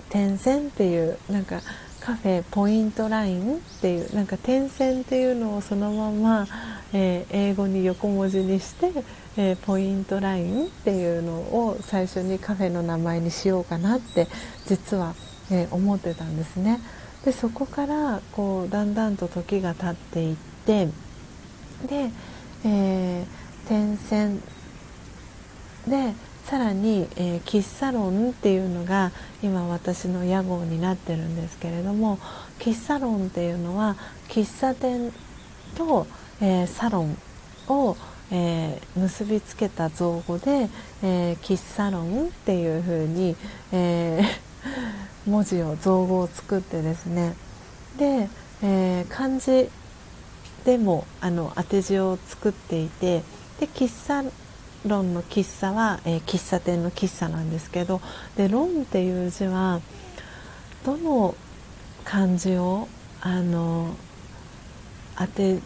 [0.09, 1.61] 点線っていうなんか
[1.99, 6.47] カフェポイントラインっていうなんか点線っていうのをそのまま、
[6.91, 8.91] えー、英語に横文字にして、
[9.37, 14.27] えー、ポイントラインっていうのを最初にカフェの名前にしようかなって
[14.65, 15.15] 実は、
[15.49, 16.81] えー、思ってたんですね。
[17.23, 20.35] でそこからこうだんだんと時が経っていっ
[20.65, 20.87] て
[21.87, 22.11] で、
[22.65, 24.41] えー、点線
[25.87, 26.13] で
[26.45, 29.11] さらに、えー、喫茶論っていうのが
[29.41, 32.17] 今私の屋号になってるんですけれども
[32.59, 33.95] 喫茶論っていうのは
[34.27, 35.11] 喫茶店
[35.75, 36.05] と、
[36.41, 37.17] えー、サロン
[37.69, 37.95] を、
[38.31, 40.69] えー、結びつけた造語で、
[41.01, 43.35] えー、喫茶ロンっていう風に、
[43.71, 47.35] えー、文字を造語を作ってですね。
[47.97, 48.27] で、
[48.63, 49.69] え漢字
[50.65, 53.21] でもあの当て字を作っていて
[53.59, 54.23] で喫茶
[54.85, 58.01] 論の喫茶は、え喫茶店の喫茶なんですけど
[58.35, 59.81] で論っていう字は
[60.85, 61.35] どの
[62.03, 62.87] 漢字を
[63.21, 63.95] あの
[65.17, 65.59] 当て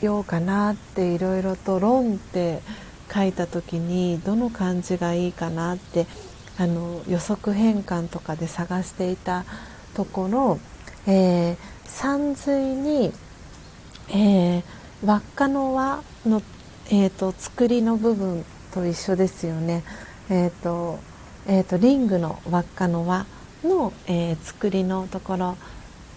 [0.00, 2.62] ようかなっていろいろと「論」って
[3.12, 6.06] 書いた時にどの漢字がいいかなって
[6.58, 9.44] あの予測変換とかで探していた
[9.94, 10.58] ところ、
[11.06, 13.12] えー、山水に、
[14.08, 14.62] えー、
[15.04, 16.42] 輪っかの輪の、
[16.88, 19.84] えーと、作りの部分と一緒ですよね。
[20.28, 20.98] えーと
[21.46, 23.26] えーと、リングの輪っかの輪
[23.62, 25.56] の、えー、作りのところ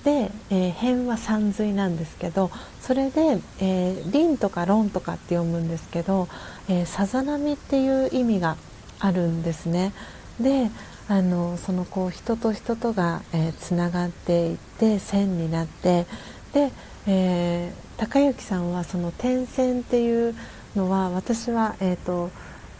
[0.05, 2.49] で、えー、辺は山水なんですけど
[2.81, 6.29] それで、えー、輪とか論とかって読むんですけど、
[6.69, 8.55] えー、さざ波っていう意味が
[8.99, 9.93] あるんですね。
[10.39, 10.71] で
[11.09, 13.21] あのそのこう人と人とが
[13.59, 16.05] つな、がっていって線になって
[16.53, 16.71] で、
[17.05, 20.35] えー、高之さんはその点線っていう
[20.75, 22.29] のは私は、えーと、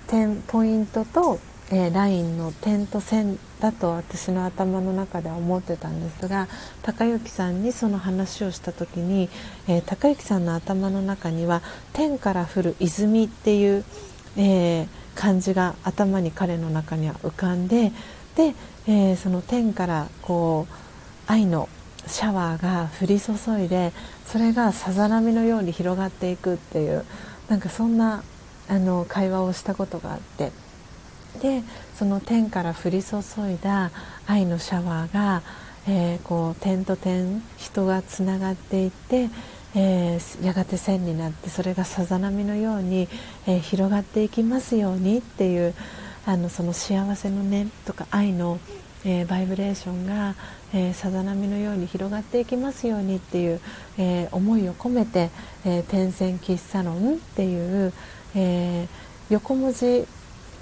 [0.08, 1.40] 点ポイントと、
[1.70, 6.48] えー、ラインの点と線だと私の頭の中では思ってたんですが
[6.82, 9.30] 高之さんにその話をした時に、
[9.68, 11.62] えー、高之さんの頭の中には
[11.94, 13.84] 「天から降る泉」っていう、
[14.38, 17.92] えー、漢字が頭に彼の中には浮かんで
[18.36, 18.54] で、
[18.88, 20.74] えー、その天からこう
[21.26, 21.68] 愛の
[22.06, 23.92] シャワーが降り注いで
[24.26, 27.04] それがさざ波のように広がっていくっていう
[27.50, 28.24] なんかそんな
[28.68, 30.52] あの会話をしたことがあって。
[31.42, 31.62] で
[31.96, 33.18] その天から降り注
[33.52, 33.92] いだ
[34.26, 35.44] 愛のシャワーが、
[35.88, 39.30] えー、こう点と点人がつながっていって、
[39.76, 43.08] えー、やがて線になってそれがさざ波のように、
[43.46, 45.74] えー、広がっていきますようにっていう
[46.26, 48.60] あのその幸せの念とか愛の、
[49.06, 50.36] えバイブレーションが、
[50.74, 53.62] えさざ波のように広がっていきますようにっていう、
[53.98, 55.30] え思いを込めて
[55.64, 57.94] 「え点線喫茶論」っていう、
[58.38, 58.88] え
[59.30, 60.08] 横文字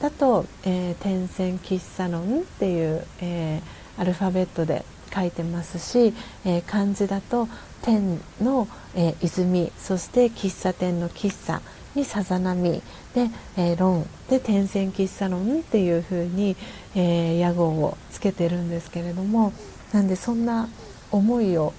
[0.02, 4.84] だと、えー、点線喫茶論っていう、えー、アルファベットで
[5.14, 6.14] 書いてますし、
[6.46, 7.48] えー、漢字だと
[7.82, 11.62] 天の、えー、泉そして喫茶店の喫茶
[11.94, 12.82] にさざ波
[13.14, 16.58] で、えー、論で点線喫茶論っていうふうに、
[16.96, 19.54] えー、屋号をつけてるんですけれども
[19.94, 20.68] なんでそんな
[21.12, 21.74] 思いを、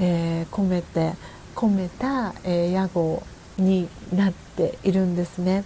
[0.00, 1.14] えー、込めて
[1.54, 3.22] 込めた、えー、屋号
[3.60, 5.64] になっているんですね。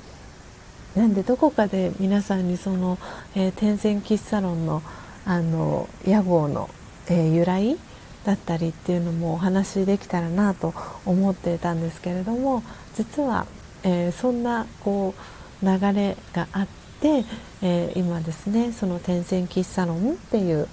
[0.94, 2.98] なんでどこかで皆さんにその、
[3.34, 4.82] えー、天然喫茶論の
[5.26, 6.68] あの屋号の、
[7.08, 7.78] えー、由来
[8.24, 10.74] だったりっていうのもお話できたらなと
[11.06, 12.62] 思っていたんですけれども
[12.94, 13.46] 実は、
[13.82, 15.14] えー、そんなこ
[15.62, 16.66] う流れがあっ
[17.00, 17.24] て、
[17.62, 20.68] えー、今ですねその天然喫茶論っていう、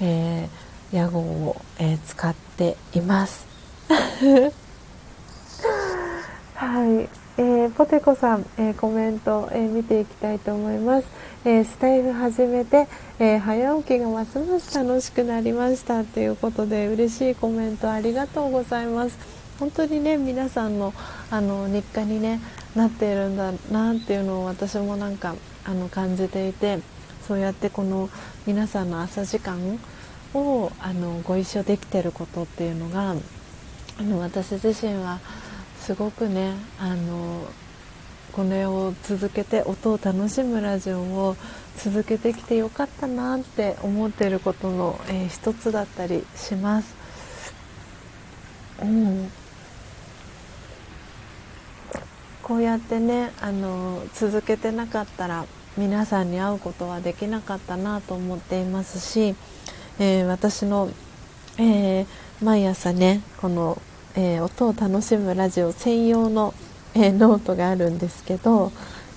[0.00, 3.46] えー、屋号を、え、使っています。
[6.62, 7.08] はい。
[7.38, 11.08] えー、ポテコさん、えー、コメント、えー、見ていきたいと思います、
[11.44, 12.86] えスタイフ始めて、
[13.18, 16.04] え早起きがますます楽しくなりました。
[16.04, 19.18] ということで嬉しいコメントありがとうございます。
[19.58, 20.94] 本当にね皆さんの
[21.32, 22.40] あの日課に、ね、
[22.76, 25.34] なっているんだなっていうのを私もなんか
[25.64, 26.78] あの感じていて
[27.26, 28.08] そうやってこの
[28.46, 29.80] 皆さんの朝時間
[30.32, 33.16] をあのご一緒できてることっていうのが
[33.98, 35.18] あの私自身は
[35.82, 37.44] すごくねあの
[38.30, 41.36] これを続けて音を楽しむラジオを
[41.76, 46.94] 続けてきてよかったなって思っていることの、えー、一つだったりします。
[48.80, 49.30] うん、
[52.44, 55.46] こうやってねあの続けてなかったら
[55.76, 59.34] 皆さんに会うことはできなかったなと思っていますし、
[59.98, 60.90] えー、私の、
[61.58, 62.06] えー、
[62.40, 63.82] 毎朝ねこの
[64.14, 66.52] えー、音を楽しむラジオ専用の、
[66.94, 68.70] えー、ノートがあるんですけど、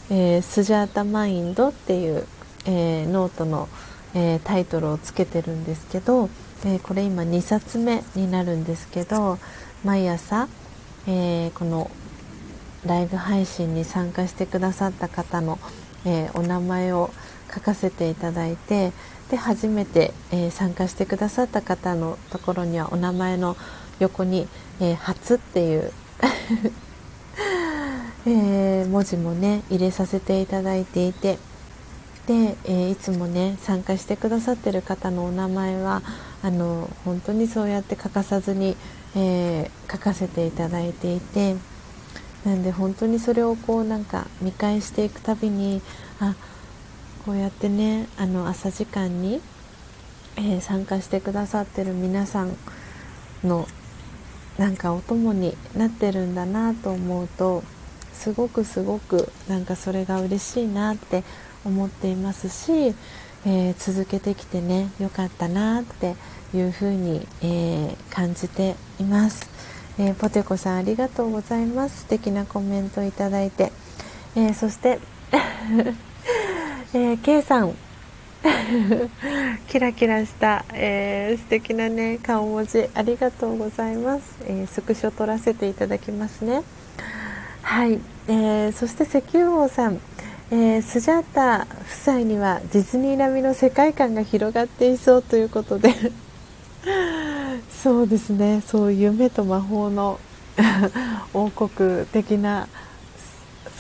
[0.10, 2.26] えー、スジャータマインドっていう、
[2.66, 3.68] えノートの、
[4.14, 6.30] えタイトルをつけてるんですけど、
[6.64, 9.38] えこれ今2冊目になるんですけど
[9.84, 10.48] 毎朝、
[11.06, 11.92] えこの
[12.86, 15.60] ライブ配信に参加してくださった方の、
[16.06, 17.12] えお名前を
[17.54, 18.94] 書かせていただいて
[19.30, 23.58] で初めて、え参加してくださった方のところにはお名前の
[24.00, 24.48] 横に
[24.80, 25.92] えー、初っていう。
[28.28, 31.38] え、文字もね入れさせていただいていて。
[32.28, 36.02] で、え、いつもね参加してくださってる方のお名前は
[36.42, 38.76] あの本当にそうやって欠かさずに、
[39.16, 41.56] えー、書かせていただいていて。
[42.46, 45.82] なんで本当にそれをこうなんか見返していくたびに
[46.20, 46.36] あ
[47.26, 49.42] こうやってねあの朝時間に、
[50.38, 52.56] え、参加してくださってる皆さん
[53.44, 53.68] の
[54.58, 57.64] なんかお供になってるんだなと思うと
[58.14, 61.24] すごくすごくなんかそれが嬉しいなって
[61.66, 62.96] 思っていますし、
[63.46, 66.16] えー、続けてきてねよかったなって
[66.54, 69.50] いうふうに、えー、感じています。
[69.98, 72.02] えー、ポテコさんありがとうございます。
[72.02, 73.72] 素敵なコメントいただいて、
[74.36, 75.00] えー、そして
[76.94, 77.76] えー、K さん。
[79.68, 86.64] キラキラした、えー、素敵なね顔文字ありがとうございます、えー、スクショ撮らせていただきますね。
[87.64, 90.00] はい、えー、そして石油王さん、
[90.52, 95.94] えー、スジャータ夫妻にはディズニー並みの世界観が広がっていそうということで。
[97.84, 98.62] そうですね。
[98.66, 100.20] そう夢と魔法の
[101.34, 102.68] 王国的な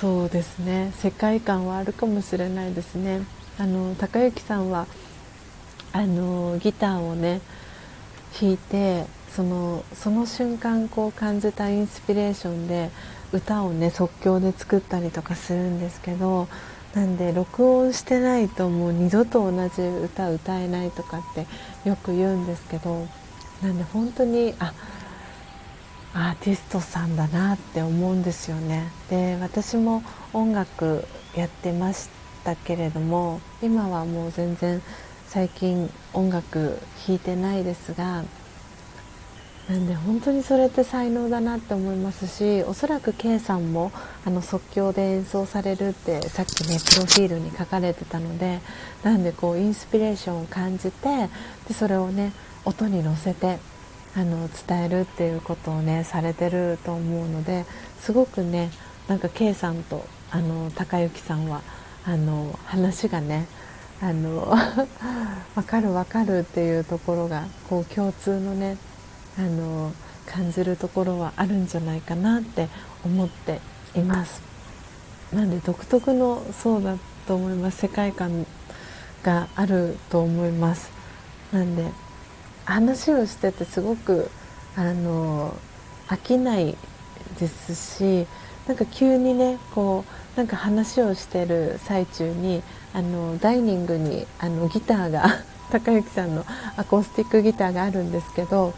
[0.01, 0.91] そうですね。
[0.99, 3.21] 世界観はあるかもしれないですね。
[3.57, 4.88] あの高之さんは
[5.94, 7.41] あのギターをね
[8.40, 12.90] 弾いてそのその瞬間こう感じたインスピレーションで
[13.32, 16.48] 歌をね即興で作ったりとかするんですけど
[16.94, 21.45] なんで録音してないともう二度と同じ歌歌えないとかって
[21.88, 23.07] よく言うんですけど
[23.61, 24.73] なんで本当にあ
[26.14, 28.90] アーティストさんだなって思うんですよね。
[29.10, 30.02] で私も
[30.32, 31.03] 音楽
[31.36, 32.07] やってまし
[32.45, 34.81] たけれども今はもう全然
[35.27, 38.23] 最近音楽弾いてないですが
[39.67, 43.91] なんで本当にそれって才能だなって思いますしおそらく K さんも
[44.23, 48.59] あの即興で演奏されるってさっきねプロフィールに書かれてたので
[49.01, 51.30] なんでこうインスピレーションを感じて
[51.67, 52.31] でそれをね
[52.63, 53.57] 音に乗せて
[54.15, 57.65] あの伝えるっていうことをねされてると思うので
[57.99, 58.69] すごくね
[59.07, 61.61] なんか K さんとあの高之さんは
[62.06, 63.48] あの話がね
[64.02, 64.56] あの
[65.56, 68.77] 分かる分かるっていうところがこう共通のね
[69.38, 69.91] あの
[70.26, 72.68] 感じるところはあるんじゃないかなって
[73.03, 73.60] 思って
[73.95, 74.41] います。
[75.34, 77.77] なんで独特のそうだと思います。
[77.80, 78.45] 世界観
[79.23, 80.91] があると思います。
[81.52, 81.90] なんで
[82.65, 84.30] 話をしててすごく
[84.76, 85.56] あの
[86.07, 86.77] 飽きない
[87.40, 88.27] ですし
[88.68, 92.62] なんか急にねこうなんか話をしてる最中に
[92.94, 95.26] あのダイニングにあのギターが
[95.72, 96.45] 高之さんの
[96.78, 98.74] アコースティックギターがあるんですけど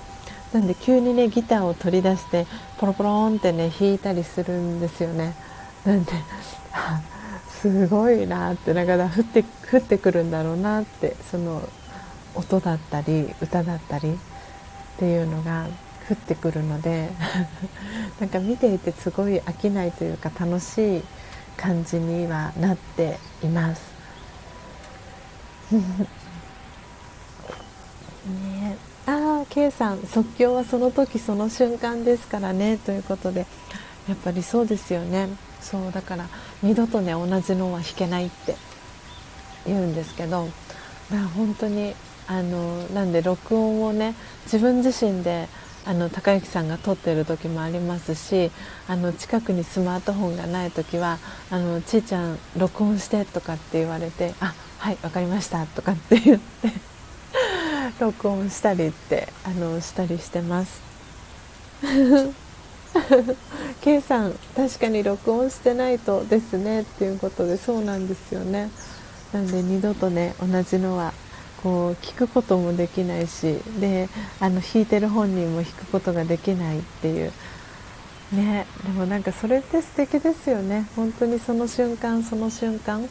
[0.54, 2.48] なんで急にねギターを取り出して
[2.78, 5.36] ポロポロンってね弾いたりするんですよね。
[5.86, 6.14] なんで
[7.62, 11.62] すごいなってだから降って降ってくるんだろうなってその
[12.36, 14.16] 音だったり歌だったりっ
[15.00, 15.66] ていうのが
[16.10, 17.10] 降ってくるので
[18.20, 21.04] なんか見ていてすごい飽きないというか楽しい
[21.58, 23.82] 感じにはなっています。
[28.28, 32.78] ねああ K さん即興はその時その瞬間ですからね。
[32.78, 33.46] ということで
[34.08, 35.30] やっぱりそうですよね。
[35.62, 36.28] そうだから
[36.62, 38.56] 二度とね同じのは弾けないって
[39.66, 40.46] 言うんですけど
[41.10, 41.94] だから本当に
[42.28, 45.48] あのなんで録音をね自分自身で
[45.88, 48.52] あの高之さんが撮ってる時もありますし
[48.90, 51.18] あの近くにスマートフォンがない時は
[51.50, 56.74] 「あのちいちゃん録音して」とかって言われて「あはい分かりました」とかって言って
[58.00, 60.82] 録音したりってあのしたりしてます。
[63.82, 68.72] K さん確かに録音してないとですねっていうことでそうなんですよね
[69.32, 71.14] なんで二度とね同じのは
[71.64, 74.10] こう聞くこともできないしで
[74.40, 77.32] あの弾いてる本人も弾くことができないっていう。
[78.34, 80.86] ねでもなんかそれって素敵ですよね。
[80.96, 83.08] 本当にその瞬間その瞬間。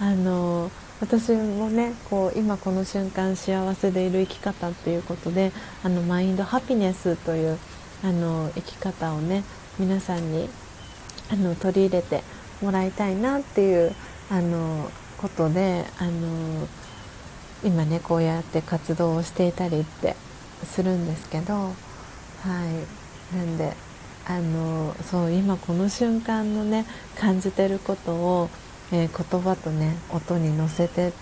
[0.00, 0.70] あの
[1.00, 5.52] 私もねこう今この瞬間幸せでいる生き方っていうことで
[5.84, 7.58] あのマインドハピネスという
[8.04, 9.44] あの生き方をね
[9.78, 10.48] 皆さんに
[11.30, 12.22] あの取り入れて
[12.60, 13.94] もらいたいなっていう
[14.30, 16.68] あのことであの
[17.64, 20.16] 今ねこうやって活動をしていたりって
[20.64, 23.02] するんですけどはい。
[23.36, 23.72] なんで
[24.26, 26.86] あのそう今この瞬間のね
[27.18, 28.50] 感じてることを、
[28.92, 31.12] えー、言葉とね音に乗せて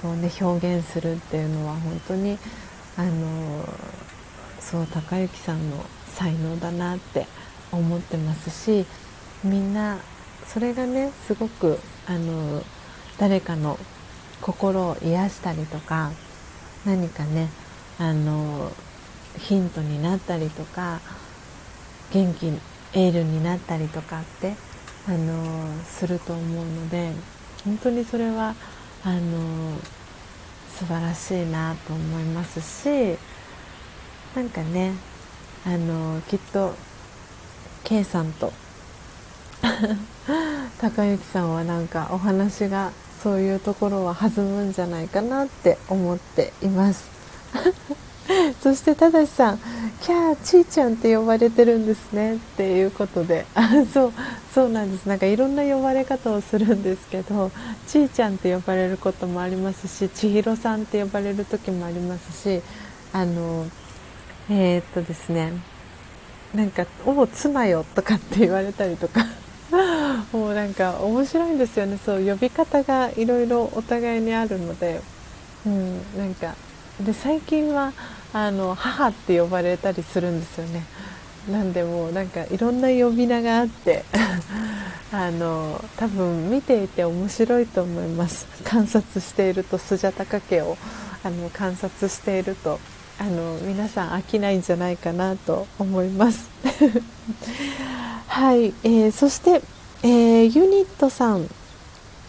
[0.00, 2.38] こうね表現するっていうのは本当に
[2.96, 3.64] あの
[4.58, 7.26] そう高之さんの才能だなって
[7.70, 8.86] 思ってますし
[9.44, 9.98] みんな
[10.46, 12.62] それがねすごくあの
[13.18, 13.78] 誰かの
[14.42, 16.10] 心を癒したりとか
[16.84, 17.48] 何かね
[17.98, 18.70] あの
[19.38, 21.00] ヒントになったりとか
[22.12, 22.48] 元気
[22.92, 24.54] エールになったりとかって
[25.08, 27.12] あのすると思うので
[27.64, 28.54] 本当にそれは
[29.04, 29.78] あの
[30.76, 33.18] 素晴らしいなと思いますし
[34.34, 34.92] なんかね
[35.64, 36.74] あのきっと
[37.84, 38.52] K さんと
[40.80, 42.90] 高之さんはなんかお話が
[43.22, 47.08] そういうところは弾むんじゃないかなって思っています。
[48.62, 49.58] そしてただしさん
[50.00, 53.46] 「キャーちーちゃんって呼ばれてるんですね」っていうことで。
[53.54, 54.12] あ そう
[54.54, 55.06] そうなんです。
[55.06, 57.50] なんかいろんな呼ばれ方をするんですけど
[57.86, 62.60] ちーちゃんって呼ばれることもありますし千尋さんって呼ばれる時もありますし
[63.12, 63.66] あの
[64.50, 65.52] えー、っとですね
[66.54, 69.26] なんか「おお妻よ」とかって言われたりとか。
[70.32, 71.98] もうなんか面白いんですよね。
[72.04, 75.00] そう呼び方がいろいろお互いにあるので、
[75.66, 76.54] うん、なんか
[77.00, 77.92] で最近は
[78.32, 80.84] あの母って呼ばれたりするんですよね。
[81.50, 84.04] なんでもなんかいろんな呼び名があって。
[85.14, 88.46] あの多分見ていて面白いと思います。
[88.64, 90.78] 観察しているとスジャタカ家を
[91.22, 92.80] あの観察していると。
[93.18, 96.48] あの皆さん飽きないんじゃないかなと思います。
[98.26, 99.62] はい、えー、そして、
[100.02, 101.48] えー、ユニットさん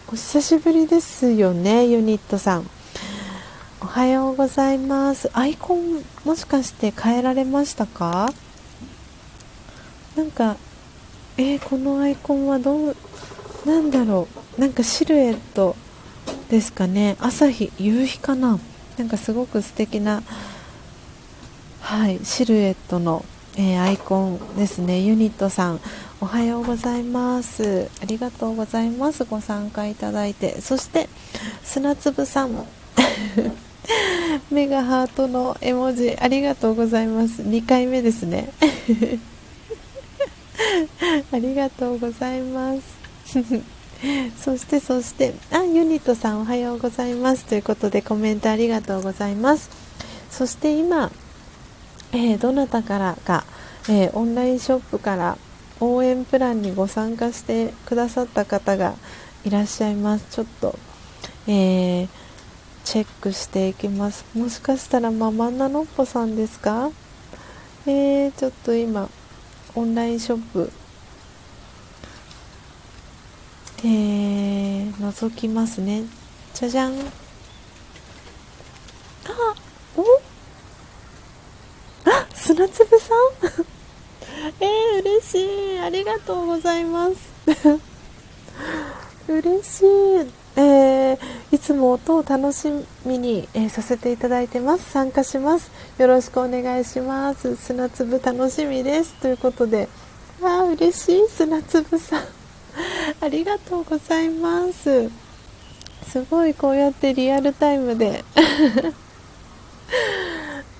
[0.08, 2.70] お久しぶりですよねユニットさん。
[3.80, 5.30] おはようございます。
[5.32, 8.32] アイコンもしかして変えられましたか？
[10.16, 10.56] なんか
[11.36, 12.96] えー、このアイコンはどう
[13.66, 14.60] なんだろう。
[14.60, 15.74] なんかシルエット
[16.48, 17.16] ですかね。
[17.18, 18.60] 朝日夕日かな。
[18.96, 20.22] なんかすごく素敵な
[21.84, 23.26] はいシルエットの、
[23.58, 25.00] えー、アイコンですね。
[25.00, 25.80] ユニットさん
[26.18, 27.90] おはようございます。
[28.00, 29.24] ありがとうございます。
[29.24, 30.62] ご参加いただいて。
[30.62, 31.10] そして
[31.62, 32.66] 砂粒さん。
[34.50, 37.42] 目がハートの絵文字ありがとうございます。
[37.42, 38.50] 2回目ですね。
[41.32, 42.74] ありがとうございま
[43.26, 43.40] す。
[44.42, 45.34] そしてそして。
[45.50, 47.44] あユニットさんおはようございます。
[47.44, 49.70] ということでコメントありがとうございます。
[50.30, 51.12] そして今
[52.14, 53.44] えー、どなたからか、
[53.88, 55.36] えー、オンラインショップから
[55.80, 58.94] 応援プランにご参加してくださった方が
[59.44, 60.26] いらっしゃいます。
[60.30, 60.78] ちょっと、
[61.48, 62.08] えー、
[62.84, 64.24] チェックしていきます。
[64.32, 66.90] もしかしたらママンナノッポさんですか？
[67.86, 69.10] えー、ちょっと今
[69.74, 70.70] オンラインショップ
[73.78, 76.04] えー、覗きますね。
[76.54, 76.92] じゃじゃん。
[76.92, 76.96] あ
[79.96, 80.04] お？
[82.34, 83.64] 砂粒さん？
[84.60, 85.38] えー、嬉し
[85.76, 85.78] い。
[85.80, 87.16] ありがとうございます。
[89.28, 89.86] 嬉しい。
[90.56, 91.18] えー、
[91.50, 92.68] いつも音を楽し
[93.04, 94.90] みに、えー、させていただいてます。
[94.90, 95.70] 参加します。
[95.98, 97.56] よろしくお願いします。
[97.56, 99.14] 砂粒楽しみです。
[99.14, 99.88] ということで。
[100.42, 101.28] あー嬉しい。
[101.28, 102.24] 砂粒さん。
[103.20, 105.10] ありがとうございます。
[106.10, 108.24] すごいこうやってリアルタイムで。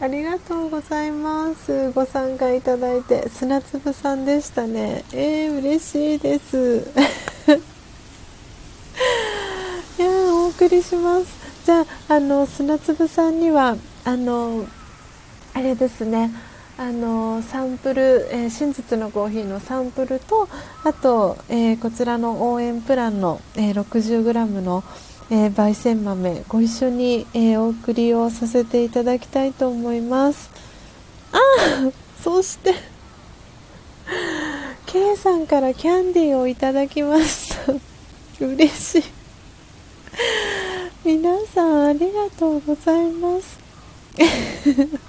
[0.01, 1.93] ありがとうございます。
[1.93, 5.05] ご参加いただいて砂粒さんでしたね。
[5.13, 6.91] えー、嬉しいです。
[9.97, 11.27] いやお送りします。
[11.65, 14.67] じゃああの砂粒さんにはあの
[15.55, 16.33] あれですね。
[16.77, 20.49] あのサンプル、えー、真実のコーヒーのサンプルと
[20.83, 24.83] あと、えー、こちらの応援プランの、えー、60g の
[25.31, 30.51] えー、焙煎豆ご一緒に、えー、お送りをさせていただきたいと思います。
[31.33, 31.39] あ
[32.23, 32.75] そして
[34.87, 37.73] K さんからキャンディーをいただきました
[38.45, 39.03] 嬉しい。
[41.05, 43.59] 皆さんありがとうございます。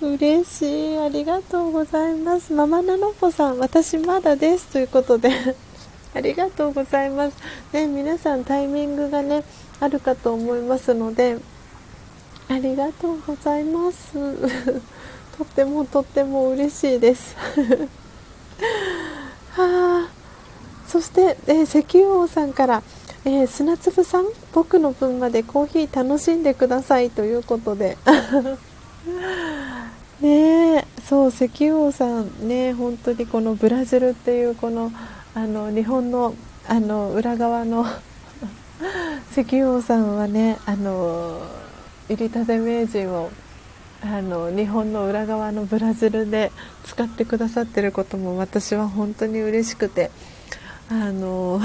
[0.00, 0.98] 嬉しい。
[0.98, 2.52] ありがとうございます。
[2.52, 4.66] ママナノポさん私まだです。
[4.66, 5.67] ということで。
[6.14, 7.36] ありがとうございます。
[7.72, 9.44] ね、皆さんタイミングがね、
[9.80, 11.38] あるかと思いますので、
[12.48, 14.12] ありがとうございます。
[15.36, 17.36] とってもとっても嬉しいです。
[19.52, 20.08] はあ、
[20.88, 22.82] そして、えー、石油王さんから、
[23.24, 27.96] えー、砂粒さん、僕の分までコーヒー楽しんでくださいということで。
[30.20, 34.90] ねそう石油王さんね本当にこのブラジルっていうこの
[35.38, 36.34] あの日本の
[36.66, 37.86] あの裏側の
[39.30, 41.40] 石油王さんはねあの
[42.08, 43.30] 入りたて名人を
[44.02, 46.50] あの日本の裏側のブラジルで
[46.84, 50.10] 使ってくださってることも私は本当に嬉しくて
[50.90, 51.60] あの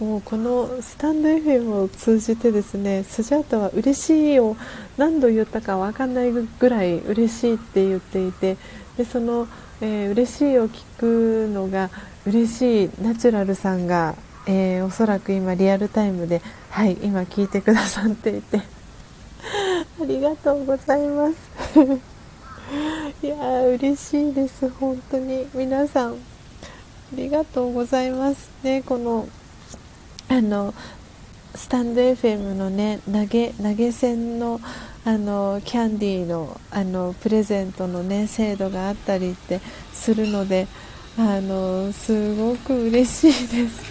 [0.00, 4.56] もうこのスタンド FM を通じてですねスジャータは嬉しいを
[4.96, 8.56] 何度言ったか分かんないぐらい嬉しいって言っていて
[8.96, 9.46] でその、
[9.80, 11.90] えー、嬉しいを聞くのが
[12.26, 14.14] 嬉しいナチュラルさんが、
[14.46, 18.58] えー、おそらく今リアルタイムではい今聞いてくださっていて。
[20.00, 21.34] ありがとうございます。
[23.22, 25.46] いやー嬉しいです本当に。
[25.54, 26.14] 皆さんあ
[27.14, 28.82] りがとうございますね。
[28.82, 29.28] この
[30.28, 30.74] あの
[31.54, 34.60] スタンド FM のね投げ投げ銭の
[35.04, 39.60] あのキャンディーのあのプレゼントのね制度があったりって
[39.94, 40.68] するので
[41.20, 43.82] あのすごく嬉しいです。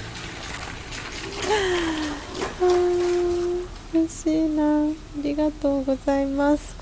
[3.93, 4.85] 嬉しいな。
[4.85, 4.87] あ
[5.21, 6.73] りがとうございます。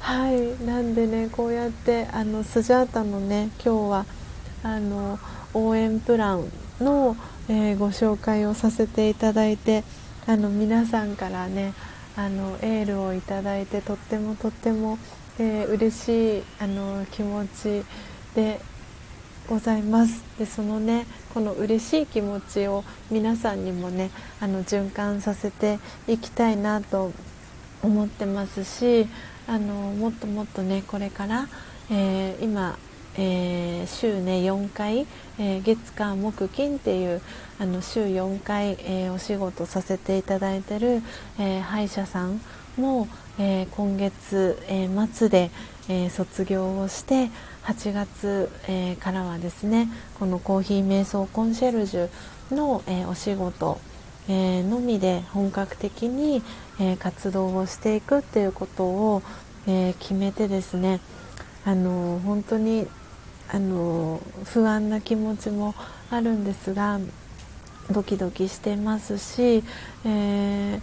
[0.00, 0.62] はい。
[0.66, 4.06] なんでねこうやってあのスジャータのね今日は
[4.62, 5.18] あの
[5.54, 7.16] 応援プランの、
[7.48, 9.82] えー、ご紹介をさせていただいて
[10.26, 11.72] あの皆さんからね
[12.16, 14.98] あのエールをいただいてとってもとっても、
[15.38, 17.82] えー、嬉しいあの気持ち
[18.34, 18.60] で
[19.48, 20.22] ございます。
[20.38, 24.10] でそのねこの嬉しい気持ちを皆さんにもね
[24.40, 25.78] あの循環させて
[26.08, 27.12] いきたいなと
[27.82, 29.06] 思ってますし
[29.46, 31.48] あのもっともっとねこれから、
[31.90, 32.78] えー、今
[33.18, 35.06] えー、週ね4回、
[35.38, 37.22] えー、月火木金っていう
[37.58, 41.02] あの週4回、え、お仕事させていただいてる、
[41.38, 42.42] え歯医者さん
[42.76, 43.08] も、
[43.38, 45.50] え今月、え末で、
[45.88, 47.30] え卒業をして
[47.66, 49.88] 8月、えからはですね
[50.20, 52.08] このコーヒー瞑想コンシェルジュ
[52.54, 53.80] の、えお仕事、
[54.28, 56.42] えのみで本格的に、
[56.78, 59.22] え活動をしていくっていうことを、
[59.66, 61.00] え決めてですね
[61.64, 62.86] あの本当に
[63.48, 65.74] あの不安な気持ちも
[66.08, 67.00] あるんですが
[67.90, 69.64] ドキドキしてますし、
[70.04, 70.80] えー、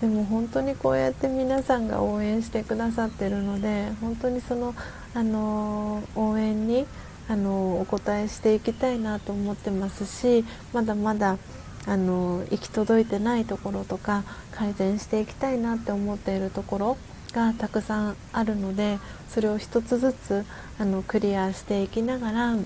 [0.00, 4.74] でも本当にこうやって皆さんが応援してくださってるので本当にその
[5.14, 6.86] あの応援に
[7.28, 11.38] あのお答えしていきたいなと思ってますしまだまだ
[11.86, 16.98] あの行き届いてないところとか改善していきたいなって思っているところ
[17.32, 18.98] がたくさんあるので
[19.28, 20.44] それを一つずつ
[20.78, 22.56] あのクリアしていきながら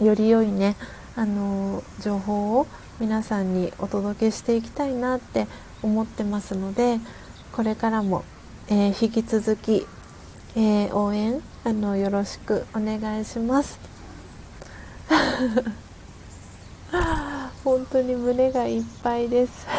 [0.00, 0.76] より良いね
[1.16, 2.66] あの情報を
[3.00, 5.46] 皆さんにお届けしていきたいなって
[5.84, 6.98] 思ってますので
[7.52, 8.24] これからも、
[8.68, 9.86] えー、引き続き、
[10.56, 13.78] えー、応援あのよろしくお願いします。
[17.64, 19.66] 本当に胸がいっぱいです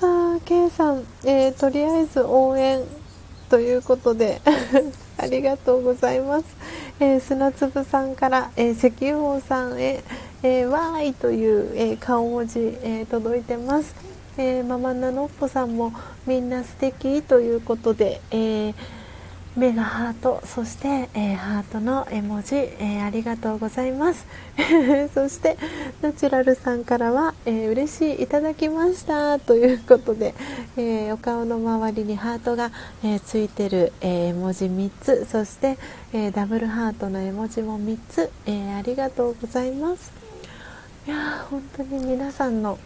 [0.00, 2.82] あ K さん、えー、とりあえず応援
[3.48, 4.40] ということで
[5.18, 6.44] ありがとうございます、
[7.00, 10.02] えー、砂粒さんから、えー、石油王さんへ、
[10.46, 13.94] えー、わーいという、え顔文字、え届いてます、
[14.36, 15.90] えママナノッポさんも
[16.26, 18.74] みんな素敵ということで、え
[19.56, 24.26] 目がハートそして、えー、ハートの絵文字、えー、ありがとうございます。
[25.14, 25.56] そして
[26.02, 30.34] ナチュラルさんからは、えー、嬉しいいただきましたということで、
[30.76, 32.72] えお顔の周りにハートが、
[33.04, 35.24] えついてる、え絵文字3つ。
[35.30, 35.78] そして、
[36.12, 40.23] えダブルハートの絵文字も3つ、えありがとうございます。
[41.06, 42.78] いや本当に皆さんの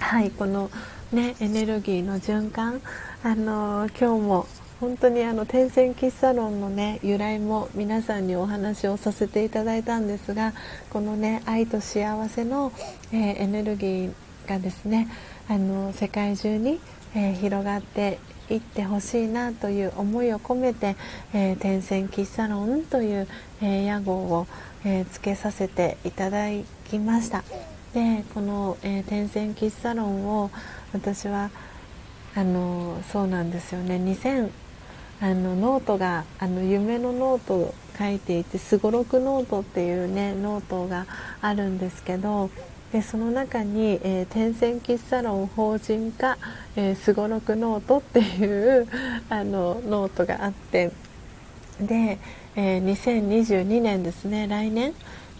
[0.00, 0.70] はいこの
[1.12, 2.80] ねエネルギーの循環
[3.22, 4.46] あの今日も
[4.80, 10.52] 本当にあの天線喫茶論のね由来も皆さんにお話をさせていただいたんですが
[10.90, 12.72] このね愛と幸せの、
[13.12, 14.12] えー、エネルギー
[14.48, 15.06] がですね
[15.48, 16.80] あの世界中に、
[17.14, 18.18] え、広がって
[18.50, 20.96] いってほしいなという思いを込めて、
[21.32, 23.28] えー、天線喫茶論という、
[23.62, 24.46] え屋号を、
[24.84, 27.42] えつけさせていただいてきました。
[27.94, 30.50] でこの、え天線喫茶論を
[30.92, 31.50] 私は
[32.34, 33.96] あのそうなんですよね。
[33.96, 34.50] 2000
[35.20, 41.06] あのノートがあの夢のノートを書いていてすごろくノートっていうねノートが
[41.40, 42.50] あるんですけど
[42.92, 46.36] でその中に、えー、天線喫茶論法人化
[46.96, 48.86] すごろくノートっていう
[49.30, 50.92] あのノートがあって
[51.80, 52.18] で、
[52.54, 54.92] えー、2022年ですね来年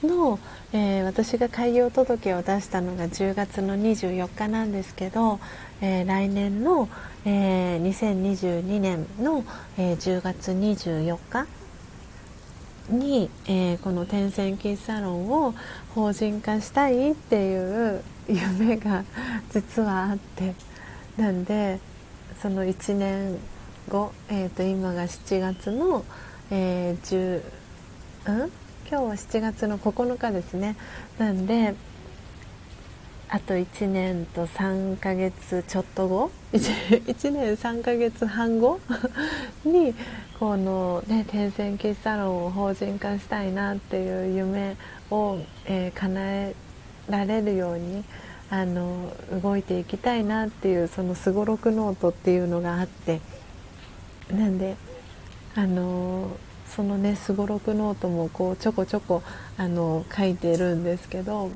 [0.02, 0.39] の、
[0.72, 5.38] えー、私が開業届を出したのが10月の24日なんですけど、
[5.80, 6.88] えー、来年の、
[7.24, 9.44] えー、2022年の、
[9.78, 11.47] えー、10月24日
[12.88, 15.55] に、えー、この天線キーサロンを
[15.94, 19.05] 法人化したいっていう夢が
[19.52, 20.55] 実はあって
[21.16, 21.80] なんで
[22.43, 23.38] その1年
[23.88, 26.05] 後、えー、と今が7月の、
[26.51, 27.43] えー、
[28.26, 28.65] 10、うん？
[28.89, 30.77] 今日は7月の9日ですね。
[31.19, 31.75] なんで
[33.29, 38.79] あと1年と3ヶ月ちょっと後 1, 年3ヶ月半後
[39.67, 39.93] に
[40.39, 44.77] この、ね、天線喫茶ロンを法人化したいなっていう夢
[45.11, 46.55] を、えー、叶え
[47.09, 48.05] られるように
[48.51, 53.21] あの動いていきたいなっていうそのすごろくノートっていうのがあって。
[54.31, 54.77] なんで
[55.55, 56.37] あの
[56.77, 59.23] そのねすごろくノートもこうちょこちょこ
[59.57, 61.51] あの書いてるんですけど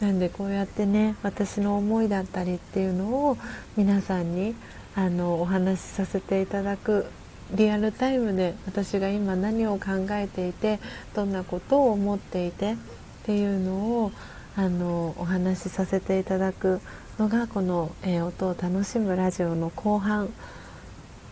[0.00, 3.36] なんでこうやってね私の思いだったりっていうのを
[3.76, 4.54] 皆さんに
[4.96, 7.06] あのお話しさせていただく
[7.52, 10.78] リアルタイムで私が今何を考えていて
[11.14, 12.76] どんなことを思っていてっ
[13.24, 13.72] ていうの
[14.04, 14.12] を
[14.56, 16.80] あのお話しさせていただく
[17.18, 20.32] のがこの、えー、音を楽しむラジオの後半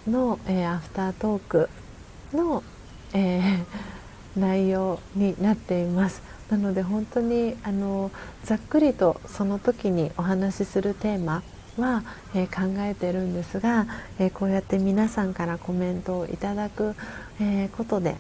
[0.07, 1.71] の、えー、アフタートーク
[2.33, 2.63] の、
[3.13, 6.23] えー、内容になっています。
[6.51, 8.11] なので本当にあの
[8.45, 11.43] ざっくりとその時にお話しするテーマ
[11.77, 12.03] は、
[12.35, 13.87] えー、考えてるんですが、
[14.19, 16.95] えー、こうやって皆さんからコメントをいただく、
[17.41, 18.17] えー、ことで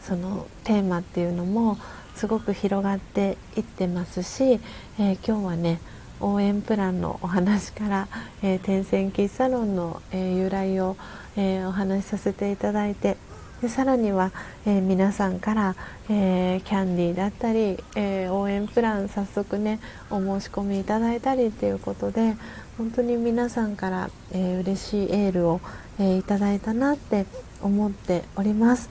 [0.00, 1.78] そのテーマっていうのも
[2.14, 4.60] すごく広がっていってますし、
[4.98, 5.80] え今日はね
[6.20, 8.08] 応援プランのお話から、
[8.42, 10.96] え天線喫茶ロンの、え由来を、
[11.36, 13.16] えお話しさせていただいて
[13.64, 14.30] でさらには、
[14.66, 15.74] えー、皆さんから、
[16.10, 19.80] えー、キャンディーだったり、えー、応援プラン早速ね
[20.10, 22.36] お申し込みいただいたりっていうことで
[22.76, 25.62] 本当に皆さんから、えー、嬉しいエールを、
[25.98, 27.24] えいただいたなって
[27.62, 28.90] 思っております。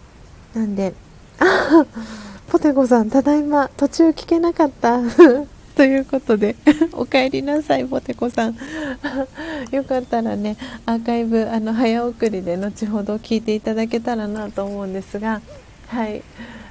[0.56, 0.95] なんで
[2.48, 5.02] ポテコさんただいま途中聞けなかった。
[5.84, 6.55] ということで
[6.93, 8.55] お帰りなさいポテコさん
[9.76, 10.55] よかったらね
[10.85, 15.41] アーカイブあの早送りで後ほど聞いていただけたらなと思うんですが
[15.88, 16.23] はい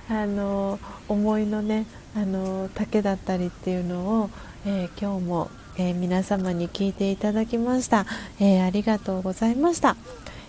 [0.09, 0.79] あの
[1.11, 1.85] 思いのね
[2.17, 4.31] あの丈だったりっていうのを、
[4.65, 8.07] えー、今日も、えー、皆様に聞いていただきました、
[8.41, 9.95] えー、ありがとうございました。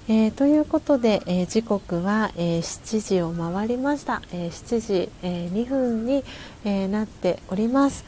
[0.07, 6.26] えー、ということで、えー、時刻は、えー、7時を回りました、え7時、え2分に、
[6.65, 8.03] えなっております。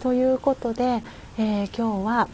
[0.00, 1.02] ということで、
[1.38, 2.28] えー、今日は、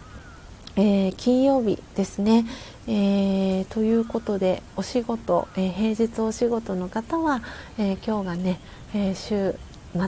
[0.76, 2.44] えー、金曜日ですね、
[2.86, 7.42] えー、ということでお仕事、え平日お仕事の方は、
[7.78, 8.60] え今日がね、
[8.94, 9.54] え週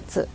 [0.06, 0.28] 末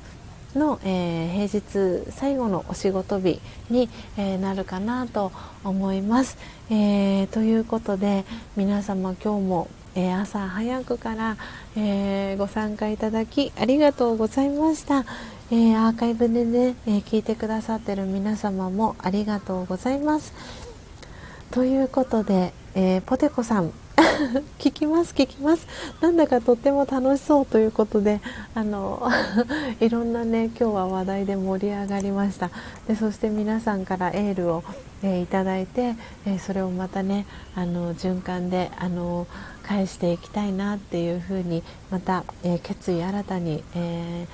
[0.55, 5.31] の、え平日最後のお仕事日に、えなるかなと
[5.63, 6.37] 思います。
[6.69, 8.23] えということで
[8.55, 11.37] 皆様今日も、朝早くから、
[11.75, 15.05] えー、ご参加いただきありがとうございました、
[15.51, 20.31] えー、アーカイブでね、え聞いてくださってる皆様もありがとうございます。
[21.49, 23.71] ということで、えポテコさん
[24.59, 25.65] 聞きます聞きます。
[26.01, 28.21] なんだかとっても楽しそうということで
[28.53, 29.09] あの
[29.81, 32.51] いろんなね今日は話題で盛り上がりました。
[32.87, 34.63] でそして皆さんからエールを、
[35.01, 35.95] えー、いただいて、
[36.27, 39.25] えー、それをまたねあの循環であの
[39.63, 44.27] 返していきたいなっていうふうにまた、えー、決意新たに、え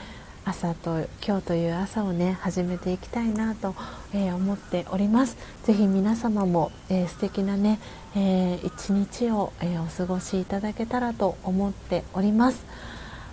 [0.48, 3.74] 朝と今日という朝をね始めていきたいなと、
[4.14, 5.38] えー、思っております。
[5.64, 7.80] ぜひ皆様も、えー、素敵なね、
[8.16, 12.64] えー、一日を、えー、お過ごしいただけたらと思っております。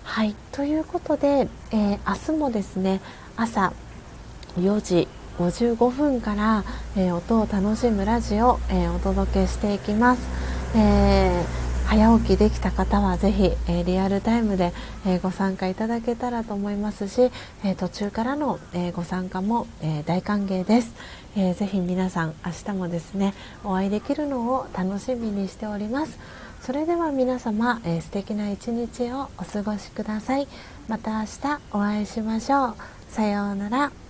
[0.03, 2.99] はいということで、え明日もですね
[3.37, 3.73] 朝
[4.57, 5.07] 4時
[5.37, 6.63] 55分から、
[6.97, 10.21] え音を楽しむラジオ、えお届けしていきます、
[10.75, 14.73] えー早起きできた方はぜひ、えー、リアルタイムで、
[15.05, 17.31] えー、ご参加いただけたらと思いますし、
[17.63, 20.93] えー、途中からの、えご参加も、え大歓迎です、
[21.35, 23.33] えー、ぜひ皆さん明日もですね
[23.63, 26.17] お会いできるのを楽しみにしております。
[26.61, 30.47] それでは皆様、えー、素敵な一日をお過ごしください。
[30.87, 32.75] また明日お会いしましょう。
[33.09, 34.02] さようなら。